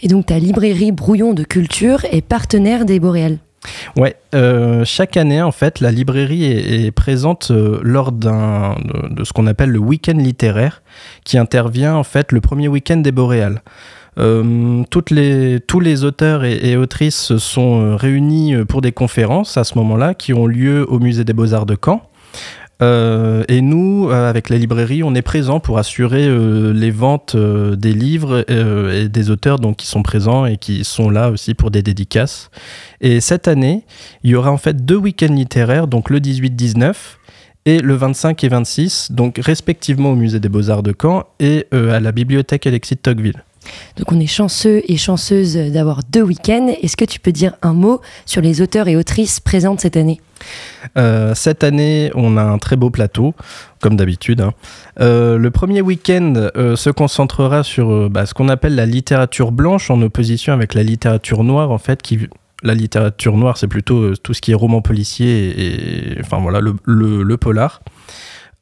[0.00, 3.38] Et donc ta librairie Brouillon de Culture est partenaire des Boréales.
[3.96, 8.76] Ouais, euh, chaque année en fait, la librairie est, présente euh, lors d'un
[9.10, 10.82] de, ce qu'on appelle le week-end littéraire,
[11.24, 13.62] qui intervient en fait le premier week-end des Boréales.
[14.18, 20.32] Euh, tous les auteurs et, autrices sont réunis pour des conférences à ce moment-là qui
[20.32, 22.02] ont lieu au Musée des Beaux-Arts de Caen.
[22.82, 27.36] Euh, et nous, euh, avec la librairie, on est présents pour assurer euh, les ventes
[27.36, 31.70] des livres et des auteurs donc, qui sont présents et qui sont là aussi pour
[31.70, 32.50] des dédicaces.
[33.00, 33.84] Et cette année,
[34.22, 36.94] il y aura en fait deux week-ends littéraires, donc le 18-19
[37.64, 41.98] et le 25 et 26, donc respectivement au Musée des Beaux-Arts de Caen et à
[41.98, 43.42] la bibliothèque Alexis de Tocqueville.
[43.96, 46.68] Donc on est chanceux et chanceuse d'avoir deux week-ends.
[46.82, 50.20] Est-ce que tu peux dire un mot sur les auteurs et autrices présentes cette année?
[50.98, 53.34] Euh, cette année, on a un très beau plateau,
[53.80, 54.40] comme d'habitude.
[54.42, 54.52] hein.
[55.00, 59.90] Euh, le premier week-end euh, se concentrera sur bah, ce qu'on appelle la littérature blanche
[59.90, 62.18] en opposition avec la littérature noire, en fait, qui
[62.62, 66.60] la littérature noire, c'est plutôt tout ce qui est roman policier et, et- enfin voilà
[66.60, 67.82] le, le- le polar.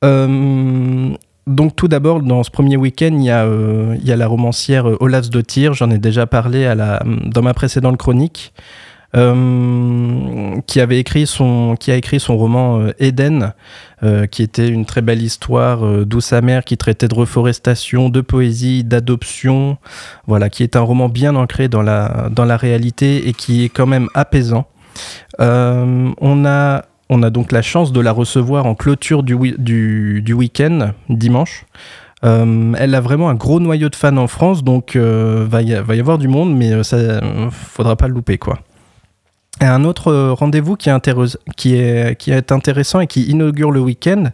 [0.04, 1.10] Euh,
[1.46, 4.88] donc tout d'abord, dans ce premier week-end, il y, a, euh, y a la romancière
[4.88, 6.72] euh, Olaf Dottir, j'en ai déjà parlé
[7.26, 8.52] dans ma précédente chronique,
[9.16, 13.12] euh, qui, avait écrit son, qui a écrit son roman euh,
[14.02, 18.82] euh, qui était une très belle histoire douce amère, qui traitait de reforestation, de poésie,
[18.82, 19.78] d'adoption,
[20.26, 23.68] voilà, qui est un roman bien ancré dans la, dans la réalité et qui est
[23.68, 24.66] quand même apaisant.
[25.38, 26.82] On a
[27.14, 31.64] on a donc la chance de la recevoir en clôture du, du, week-end, dimanche.
[32.24, 35.68] Euh, elle a vraiment un gros noyau de fans en France, donc euh, va, y,
[35.68, 38.58] y avoir du monde, mais euh, ça euh, faudra pas le louper quoi.
[39.60, 44.30] Et un autre euh, rendez-vous qui est, intéressant et qui inaugure le week-end,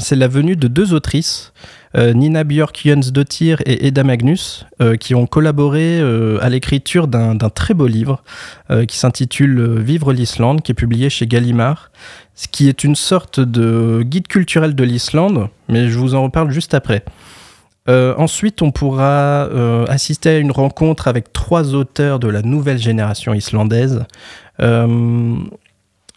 [0.00, 1.52] c'est la venue de deux autrices,
[1.96, 7.74] Nina Björk Jönsdottir et Eda Magnus, euh, qui ont collaboré euh, à l'écriture d'un très
[7.74, 8.22] beau livre
[8.70, 11.90] euh, qui s'intitule euh, Vivre l'Islande, qui est publié chez Gallimard,
[12.34, 16.50] ce qui est une sorte de guide culturel de l'Islande, mais je vous en reparle
[16.50, 17.04] juste après.
[17.88, 22.78] Euh, ensuite, on pourra euh, assister à une rencontre avec trois auteurs de la nouvelle
[22.78, 24.04] génération islandaise.
[24.60, 25.36] Euh,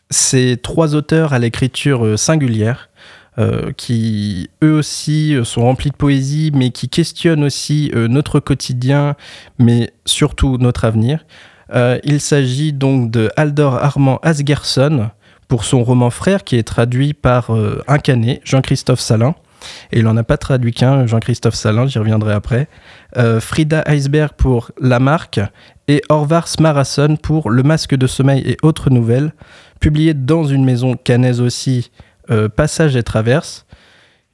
[0.09, 2.86] ces trois auteurs à l'écriture euh, singulière,
[3.39, 8.39] euh, qui eux aussi euh, sont remplis de poésie, mais qui questionnent aussi euh, notre
[8.39, 9.15] quotidien,
[9.59, 11.23] mais surtout notre avenir.
[12.03, 15.09] Il s'agit donc de Aldor Armand Asgerson
[15.49, 17.51] pour son roman Frère, qui est traduit par
[17.89, 19.35] un canet, Jean-Christophe Salin.
[19.91, 22.69] Et il n'en a pas traduit qu'un, Jean-Christophe Salin, j'y reviendrai après.
[23.41, 25.41] Frida Iceberg pour La Marque
[25.89, 29.33] et Orvar Smarason pour Le Masque de Sommeil et autres nouvelles,
[29.81, 31.91] publié dans une maison canaise aussi,
[32.31, 33.65] euh, Passage et Traverse.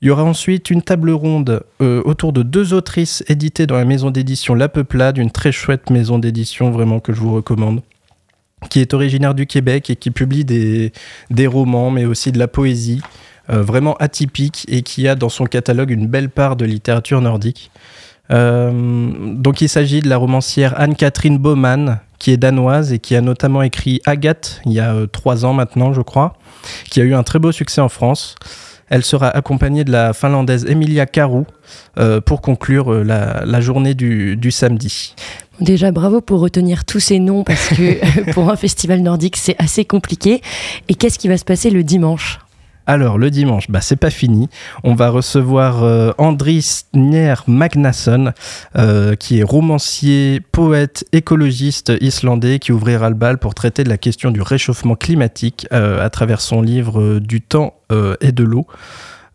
[0.01, 3.85] Il y aura ensuite une table ronde euh, autour de deux autrices éditées dans la
[3.85, 7.81] maison d'édition La Peuplade, une très chouette maison d'édition vraiment que je vous recommande,
[8.69, 10.91] qui est originaire du Québec et qui publie des,
[11.29, 13.01] des romans mais aussi de la poésie,
[13.49, 17.71] euh, vraiment atypique et qui a dans son catalogue une belle part de littérature nordique.
[18.33, 23.21] Euh, donc il s'agit de la romancière Anne-Catherine Baumann, qui est danoise et qui a
[23.21, 26.33] notamment écrit Agathe il y a euh, trois ans maintenant, je crois,
[26.89, 28.35] qui a eu un très beau succès en France.
[28.89, 31.43] Elle sera accompagnée de la finlandaise Emilia Karu
[31.97, 35.15] euh, pour conclure euh, la, la journée du, du samedi.
[35.59, 39.83] Déjà, bravo pour retenir tous ces noms parce que pour un festival nordique, c'est assez
[39.83, 40.41] compliqué.
[40.89, 42.39] Et qu'est-ce qui va se passer le dimanche?
[42.85, 44.49] Alors, le dimanche, bah, c'est pas fini.
[44.83, 46.83] On va recevoir euh, Andris
[47.47, 48.33] Magnasson,
[48.77, 53.97] euh, qui est romancier, poète, écologiste islandais, qui ouvrira le bal pour traiter de la
[53.97, 57.75] question du réchauffement climatique euh, à travers son livre euh, Du temps
[58.21, 58.65] et de l'eau.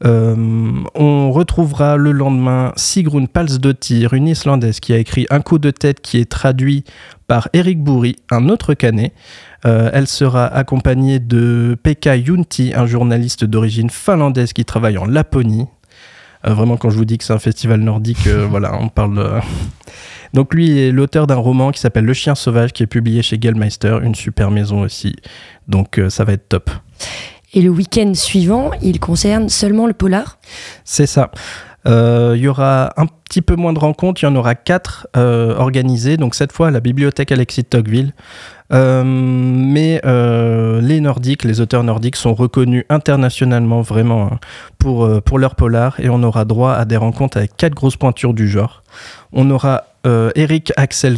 [0.04, 6.00] On retrouvera le lendemain Sigrun Palsdottir, une Islandaise qui a écrit Un coup de tête
[6.00, 6.82] qui est traduit
[7.28, 9.12] par Eric Bourri, un autre canet.
[9.66, 15.66] Euh, elle sera accompagnée de Pekka Junti, un journaliste d'origine finlandaise qui travaille en Laponie.
[16.46, 19.16] Euh, vraiment, quand je vous dis que c'est un festival nordique, euh, voilà, on parle
[19.16, 19.40] de...
[20.34, 23.38] Donc lui est l'auteur d'un roman qui s'appelle Le chien sauvage, qui est publié chez
[23.40, 25.16] Gellmeister, une super maison aussi.
[25.68, 26.70] Donc euh, ça va être top.
[27.54, 30.38] Et le week-end suivant, il concerne seulement le polar?
[30.84, 31.30] C'est ça.
[31.86, 35.08] Euh, Il y aura un petit peu moins de rencontres, il y en aura quatre
[35.16, 38.12] euh, organisées, donc cette fois à la bibliothèque Alexis de Tocqueville.
[38.72, 44.38] Euh, mais euh, les Nordiques, les auteurs nordiques sont reconnus internationalement vraiment hein,
[44.78, 47.96] pour, euh, pour leur polar et on aura droit à des rencontres avec quatre grosses
[47.96, 48.82] pointures du genre.
[49.32, 49.84] On aura
[50.34, 51.16] Eric Axel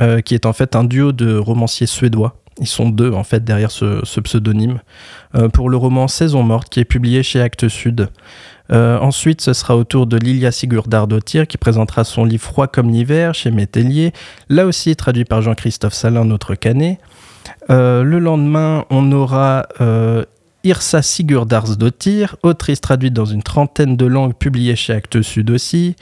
[0.00, 2.36] euh, qui est en fait un duo de romanciers suédois.
[2.60, 4.78] Ils sont deux en fait derrière ce, pseudonyme.
[5.54, 8.10] Pour le roman Saison morte qui est publié chez Actes Sud.
[8.70, 12.90] Euh, ensuite, ce sera au tour de Lilia Sigurdardottir qui présentera son livre Froid comme
[12.90, 14.12] l'hiver chez Métellier,
[14.48, 16.98] là aussi traduit par Jean-Christophe Salin, notre canet.
[17.70, 20.24] Euh, le lendemain, on aura euh,
[20.64, 25.96] Irsa Sigurdarsdottir, autrice traduite dans une trentaine de langues, publiée chez Actes Sud aussi.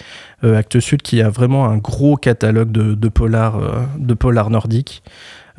[0.44, 4.50] Euh, Actes Sud qui a vraiment un gros catalogue de, de polar, euh, de polar
[4.50, 5.02] nordique.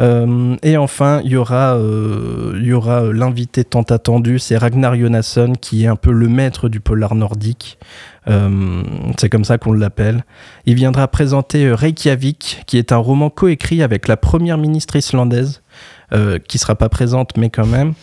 [0.02, 5.54] Euh, et enfin, il y aura, euh, aura euh, l'invité tant attendu, c'est Ragnar Jonasson,
[5.60, 7.78] qui est un peu le maître du polar nordique.
[9.18, 10.24] C'est comme ça qu'on l'appelle.
[10.68, 15.64] Il viendra présenter Reykjavik, qui est un roman coécrit avec la première ministre islandaise,
[16.48, 17.94] qui sera pas présente, mais quand même.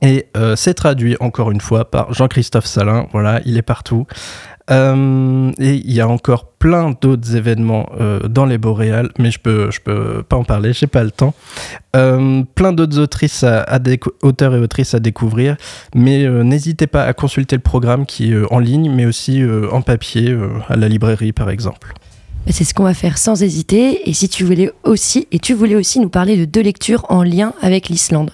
[0.00, 3.08] Et c'est traduit encore une fois par Jean-Christophe Salin.
[3.12, 4.06] Voilà, il est partout.
[4.70, 9.38] Euh, et il y a encore plein d'autres événements euh, dans les boréales, mais je
[9.38, 11.34] peux, je peux pas en parler, j'ai pas le temps.
[11.94, 13.44] Euh, plein d'autres autrices
[14.22, 15.56] auteurs et autrices à découvrir,
[15.94, 20.36] mais n'hésitez pas à consulter le programme qui est en ligne, mais aussi en papier
[20.68, 21.94] à la librairie par exemple.
[22.48, 24.08] C'est ce qu'on va faire sans hésiter.
[24.08, 27.24] Et si tu voulais aussi, et tu voulais aussi nous parler de deux lectures en
[27.24, 28.30] lien avec l'Islande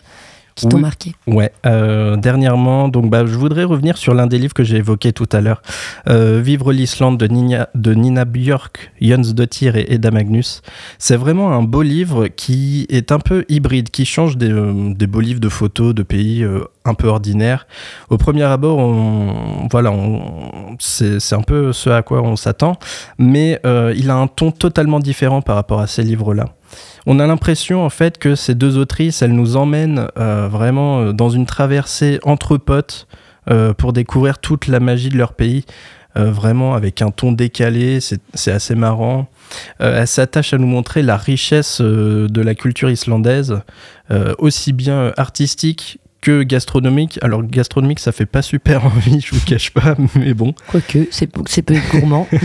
[0.54, 0.82] qui t'ont Oui.
[0.82, 1.12] marqué.
[1.26, 5.12] Ouais, euh, dernièrement, donc bah, je voudrais revenir sur l'un des livres que j'ai évoqué
[5.12, 5.62] tout à l'heure,
[6.08, 10.62] euh, Vivre l'Islande de Nina, de Nina Björk, Jonsdottir et Eda Magnus.
[10.98, 15.06] C'est vraiment un beau livre qui est un peu hybride, qui change des, euh, des
[15.06, 16.44] beaux livres de photos de pays
[16.84, 17.66] un peu ordinaires.
[18.10, 22.76] Au premier abord, on, voilà, on, c'est un peu ce à quoi on s'attend,
[23.18, 23.60] mais
[23.96, 26.46] il a un ton totalement différent par rapport à ces livres-là.
[27.06, 31.12] On a l'impression en fait que ces deux autrices, elles nous emmènent euh, vraiment euh,
[31.12, 33.06] dans une traversée entre potes
[33.50, 35.64] euh, pour découvrir toute la magie de leur pays,
[36.16, 39.28] euh, vraiment avec un ton décalé, c'est assez marrant.
[39.80, 43.60] Euh, elles s'attachent à nous montrer la richesse euh, de la culture islandaise,
[44.10, 47.18] euh, aussi bien artistique que gastronomique.
[47.22, 50.54] Alors gastronomique, ça fait pas super envie, je vous cache pas, mais bon.
[50.68, 51.26] Quoique, c'est
[51.62, 52.28] peu gourmand.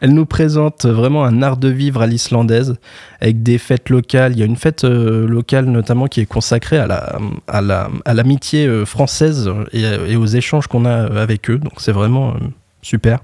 [0.00, 2.76] Elle nous présente vraiment un art de vivre à l'islandaise,
[3.20, 4.32] avec des fêtes locales.
[4.32, 7.88] Il y a une fête euh, locale notamment qui est consacrée à la à la
[8.04, 11.58] à l'amitié euh, française et, et aux échanges qu'on a avec eux.
[11.58, 12.38] Donc c'est vraiment euh,
[12.82, 13.20] super.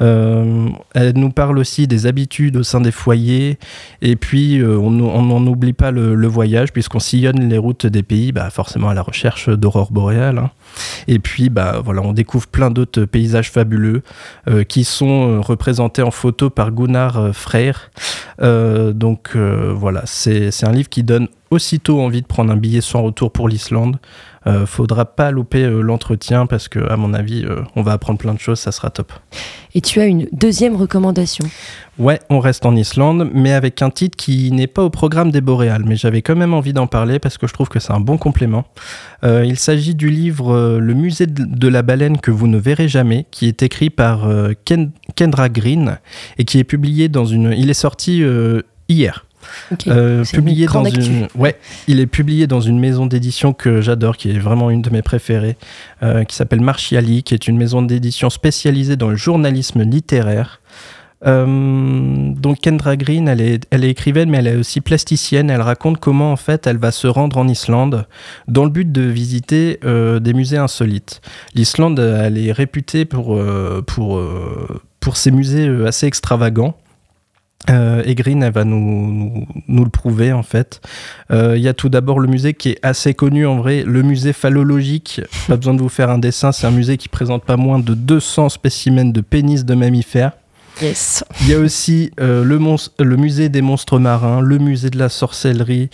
[0.00, 3.58] Euh, elle nous parle aussi des habitudes au sein des foyers
[4.02, 8.32] et puis euh, on oublie pas le, le voyage puisqu'on sillonne les routes des pays
[8.32, 10.50] bah, forcément à la recherche d'aurore boréale hein.
[11.08, 14.02] Et puis bah voilà on découvre plein d'autres paysages fabuleux
[14.48, 17.90] euh, qui sont euh, représentés en photo par Gunnar euh, Freyr.
[18.40, 23.30] Donc voilà c'est un livre qui donne aussitôt envie de prendre un billet sans retour
[23.30, 23.98] pour l'Islande.
[24.46, 27.46] Euh, faudra pas louper l'entretien parce que à mon avis
[27.76, 29.12] on va apprendre plein de choses ça sera top.
[29.74, 31.46] Et tu as une deuxième recommandation?
[31.98, 35.40] Ouais, on reste en Islande, mais avec un titre qui n'est pas au programme des
[35.40, 35.84] Boréales.
[35.86, 38.18] Mais j'avais quand même envie d'en parler parce que je trouve que c'est un bon
[38.18, 38.64] complément.
[39.22, 42.88] Euh, il s'agit du livre euh, Le musée de la baleine que vous ne verrez
[42.88, 45.98] jamais, qui est écrit par euh, Ken- Kendra Green
[46.38, 47.54] et qui est publié dans une.
[47.56, 48.24] Il est sorti
[48.88, 49.24] hier.
[49.70, 49.86] Ok.
[49.88, 51.00] Euh, publié dans actu.
[51.00, 54.80] une ouais il est publié dans une maison d'édition que j'adore qui est vraiment une
[54.80, 55.58] de mes préférées
[56.02, 60.62] euh, qui s'appelle Marchiali qui est une maison d'édition spécialisée dans le journalisme littéraire
[61.26, 65.50] euh, donc Kendra Green, elle est, elle est écrivaine, mais elle est aussi plasticienne.
[65.50, 68.06] Elle raconte comment en fait elle va se rendre en Islande
[68.48, 71.20] dans le but de visiter euh, des musées insolites.
[71.54, 74.20] L'Islande, elle est réputée pour euh, pour
[75.00, 76.76] pour ses musées assez extravagants.
[77.66, 80.82] Et Green, elle va nous, nous, le prouver en fait.
[81.30, 84.34] Il y a tout d'abord le musée qui est assez connu en vrai, le musée
[84.34, 85.22] phallologique.
[85.48, 87.94] Pas besoin de vous faire un dessin, c'est un musée qui présente pas moins de
[87.94, 90.32] 200 spécimens de pénis de mammifères.
[90.82, 91.24] Yes.
[91.40, 95.90] Il y a aussi euh, le, musée des monstres marins, le musée de la sorcellerie,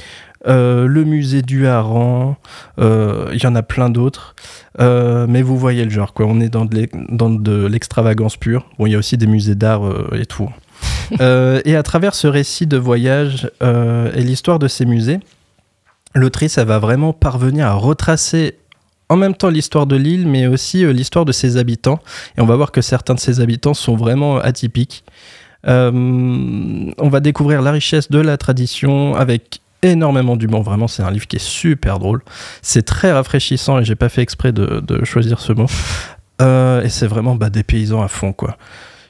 [0.47, 2.37] euh, le musée du hareng,
[2.79, 4.35] euh, il y en a plein d'autres.
[4.79, 6.27] Mais vous voyez le genre, quoi.
[6.27, 8.67] On est dans de l'extravagance pure.
[8.79, 9.83] Bon, il y a aussi des musées d'art
[10.15, 10.51] et tout.
[11.21, 15.19] Euh, et à travers ce récit de voyage et l'histoire de ces musées,
[16.15, 18.60] l'autrice, elle va vraiment parvenir à retracer
[19.11, 21.99] en même temps l'histoire de l'île, mais aussi euh, l'histoire de ses habitants.
[22.39, 25.05] Et on va voir que certains de ses habitants sont vraiment atypiques.
[25.67, 30.63] Euh, on va découvrir la richesse de la tradition avec énormément d'humour.
[30.63, 32.23] Vraiment, c'est un livre qui est super drôle.
[32.63, 35.67] C'est très rafraîchissant et j'ai pas fait exprès de, choisir ce mot.
[36.41, 38.57] Euh, et c'est vraiment bah, des paysans à fond, quoi.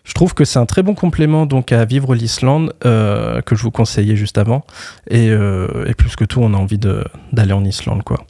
[0.03, 3.71] Je trouve que c'est un très bon complément donc à Vivre l'Islande que je vous
[3.71, 4.65] conseillais juste avant.
[5.09, 8.25] Et, et plus que tout, on a envie d'aller en Islande, quoi.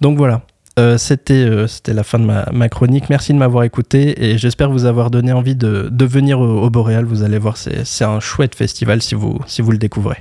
[0.00, 0.42] Donc voilà.
[0.78, 3.08] Euh, c'était euh, c'était la fin de ma, chronique.
[3.08, 6.70] Merci de m'avoir écouté et j'espère vous avoir donné envie de, de venir au, au
[6.70, 7.04] Boréal.
[7.06, 10.18] Vous allez voir, c'est un chouette festival si vous, si vous le découvrez.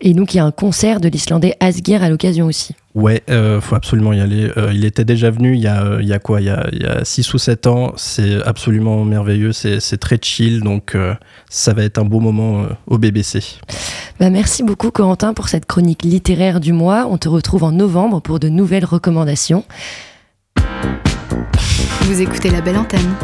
[0.00, 2.74] Et donc, il y a un concert de l'Islandais Asgir à l'occasion aussi.
[2.98, 4.50] Ouais, euh, faut absolument y aller.
[4.56, 6.40] Euh, il était déjà venu il y a, euh, il y a quoi?
[6.40, 7.92] Il y a, il y a 6 ou 7 ans.
[7.96, 9.52] C'est absolument merveilleux.
[9.52, 10.62] C'est c'est très chill.
[10.62, 11.14] Donc, euh,
[11.48, 13.40] ça va être un beau moment euh, au BBC.
[14.18, 17.06] Bah, merci beaucoup Corentin pour cette chronique littéraire du mois.
[17.08, 19.64] On te retrouve en novembre pour de nouvelles recommandations.
[22.00, 23.14] Vous écoutez la belle antenne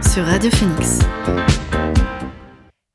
[0.00, 1.00] sur Radio Phoenix.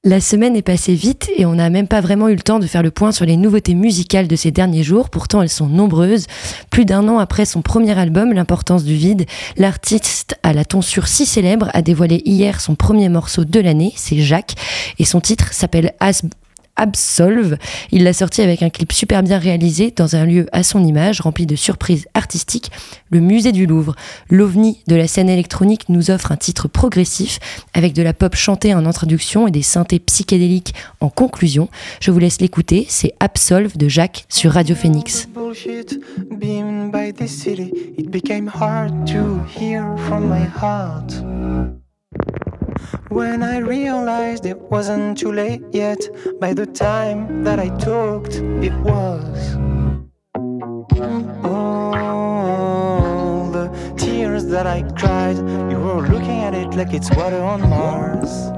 [0.08, 2.66] La semaine est passée vite et on n'a même pas vraiment eu le temps de
[2.66, 5.10] faire le point sur les nouveautés musicales de ces derniers jours.
[5.10, 6.28] Pourtant, elles sont nombreuses.
[6.70, 9.26] Plus d'un an après son premier album, L'importance du vide,
[9.58, 14.20] l'artiste à la tonsure si célèbre a dévoilé hier son premier morceau de l'année, c'est
[14.20, 14.56] Jacques,
[14.98, 16.22] et son titre s'appelle As
[16.78, 17.58] Absolve.
[17.92, 21.22] Il l'a sorti avec un clip super bien réalisé dans un lieu à son image,
[21.22, 22.72] rempli de surprises artistiques,
[23.10, 23.96] le musée du Louvre.
[24.30, 27.40] L'ovni de la scène électronique nous offre un titre progressif
[27.74, 31.68] avec de la pop chantée en introduction et des synthés psychédéliques en conclusion.
[32.00, 35.28] Je vous laisse l'écouter, c'est Absolve de Jacques sur Radio Phoenix.
[43.10, 45.98] When i realized it wasn't too late yet
[46.40, 49.56] by the time that i talked it was
[51.46, 55.38] all the tears that i cried.
[55.38, 58.52] You were looking at it like it's water on mars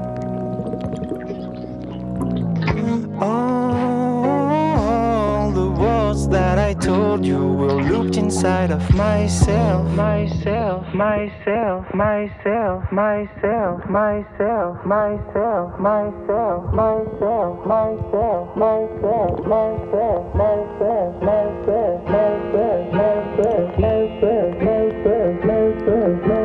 [8.30, 16.64] inside of myself, myself, myself, myself, myself, myself, myself, myself, myself,
[17.66, 18.66] myself, myself,
[19.46, 22.20] myself, myself, myself, myself,
[23.80, 26.40] myself, myself, myself, myself,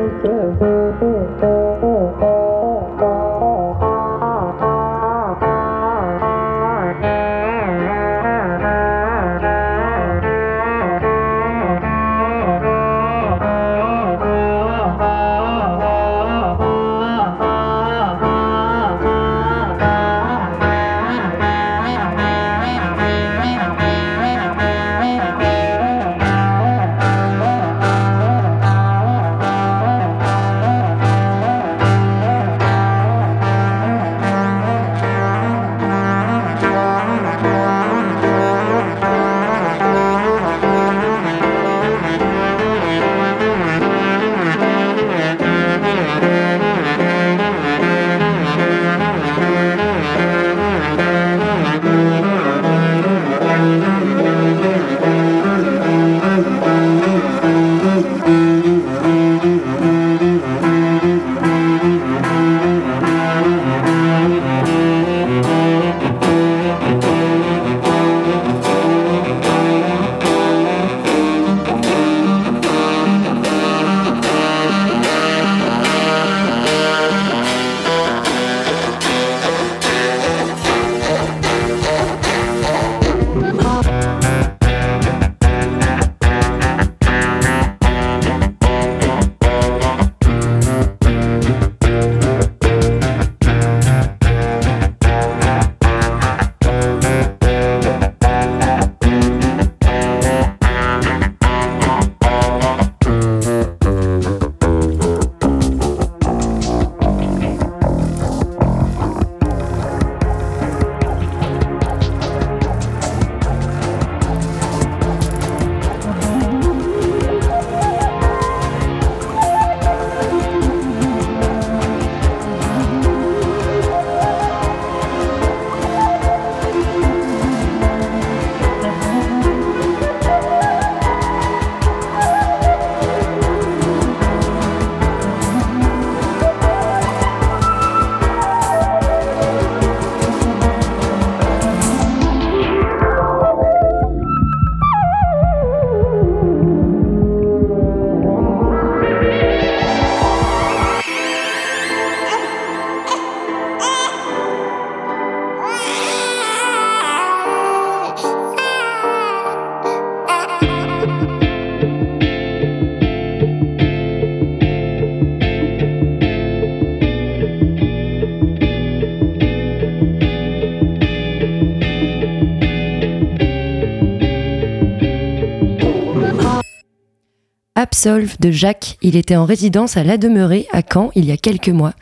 [177.96, 178.98] Absolve de Jacques.
[179.00, 181.94] Il était en résidence à La Demeurée à Caen il y a quelques mois.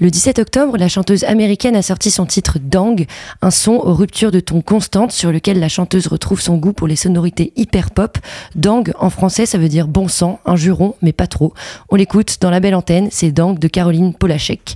[0.00, 3.06] Le 17 octobre, la chanteuse américaine a sorti son titre Dang,
[3.42, 6.88] un son aux ruptures de ton constantes sur lequel la chanteuse retrouve son goût pour
[6.88, 8.18] les sonorités hyper pop.
[8.56, 11.54] Dang en français ça veut dire bon sang, un juron mais pas trop.
[11.90, 14.74] On l'écoute dans la belle antenne, c'est Dang de Caroline Polachek.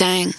[0.00, 0.32] Dang.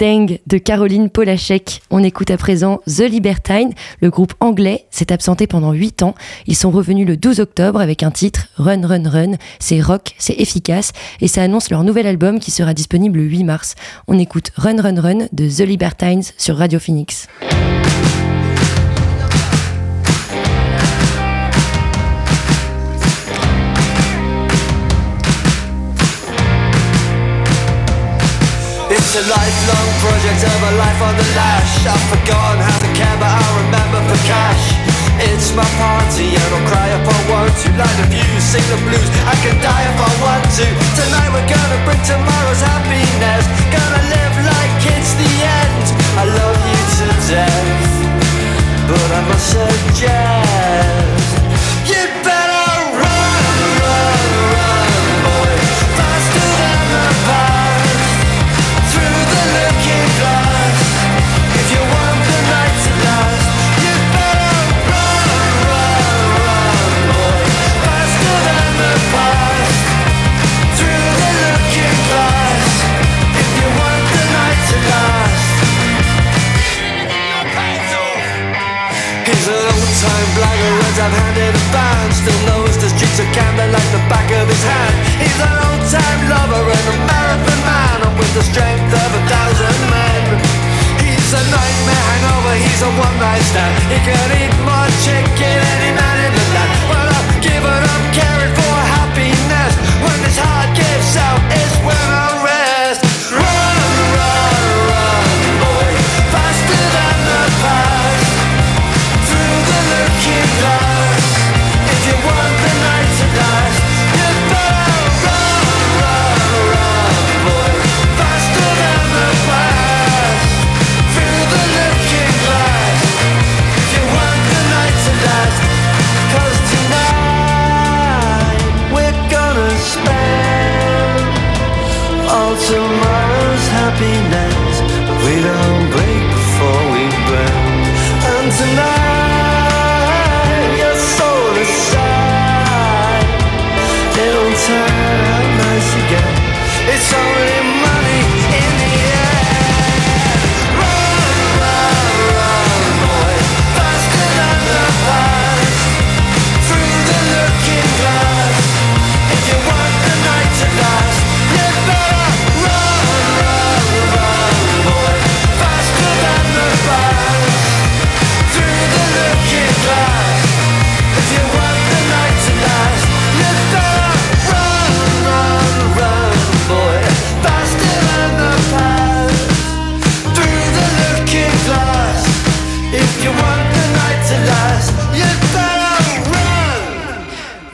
[0.00, 1.82] De Caroline Polachek.
[1.90, 3.74] On écoute à présent The Libertine.
[4.00, 6.14] Le groupe anglais s'est absenté pendant 8 ans.
[6.46, 9.32] Ils sont revenus le 12 octobre avec un titre Run Run Run.
[9.58, 13.44] C'est rock, c'est efficace et ça annonce leur nouvel album qui sera disponible le 8
[13.44, 13.74] mars.
[14.08, 17.28] On écoute Run Run Run de The Libertines sur Radio Phoenix.
[29.10, 31.82] It's a lifelong project of a life on the lash.
[31.82, 34.70] I've forgotten how to care but I'll remember for cash.
[35.18, 37.68] It's my party and I'll cry if I want to.
[37.74, 40.66] Light the views, sing the blues, I can die if I want to.
[40.94, 43.50] Tonight we're gonna bring tomorrow's happiness.
[43.74, 45.86] Gonna live like it's the end.
[46.14, 47.90] I love you to death
[48.86, 51.19] But I must suggest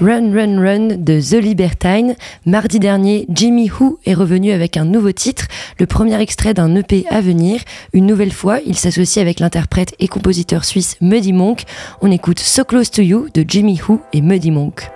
[0.06, 2.14] Run Run Run de The Libertine.
[2.44, 5.48] Mardi dernier, Jimmy Who est revenu avec un nouveau titre,
[5.80, 7.60] le premier extrait d'un EP à venir.
[7.92, 11.64] Une nouvelle fois, il s'associe avec l'interprète et compositeur suisse Muddy Monk.
[12.02, 14.95] On écoute So Close to You de Jimmy Who et Muddy Monk.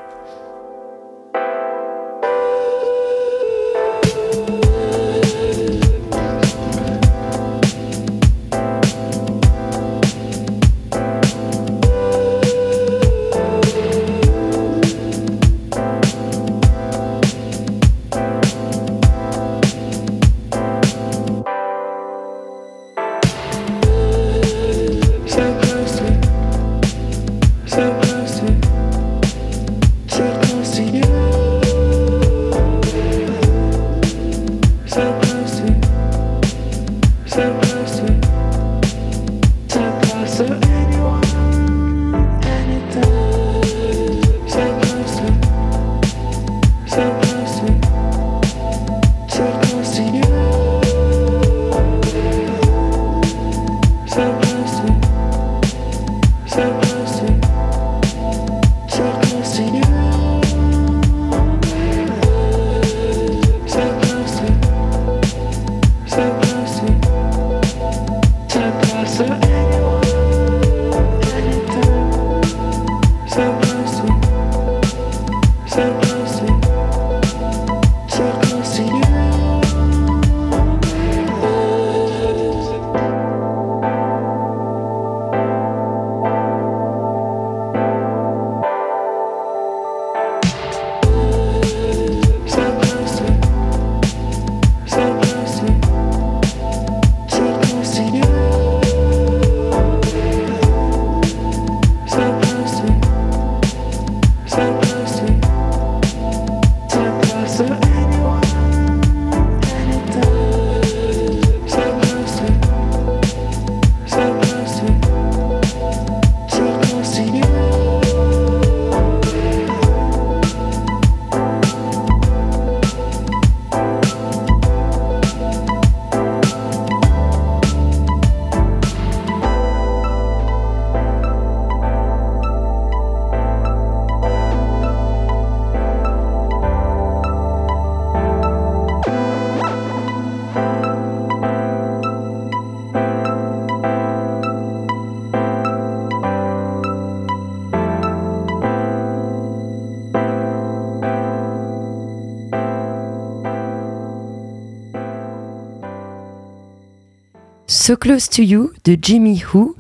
[157.91, 159.75] So Close to You de Jimmy Who.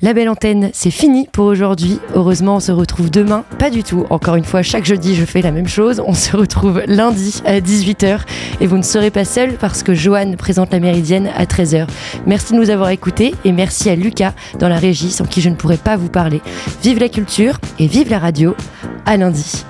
[0.00, 1.98] La belle antenne, c'est fini pour aujourd'hui.
[2.14, 3.44] Heureusement, on se retrouve demain.
[3.58, 4.06] Pas du tout.
[4.08, 6.02] Encore une fois, chaque jeudi, je fais la même chose.
[6.06, 8.20] On se retrouve lundi à 18h.
[8.62, 11.86] Et vous ne serez pas seul parce que Joanne présente la méridienne à 13h.
[12.24, 15.50] Merci de nous avoir écoutés et merci à Lucas dans la régie sans qui je
[15.50, 16.40] ne pourrais pas vous parler.
[16.82, 18.56] Vive la culture et vive la radio.
[19.04, 19.66] À lundi.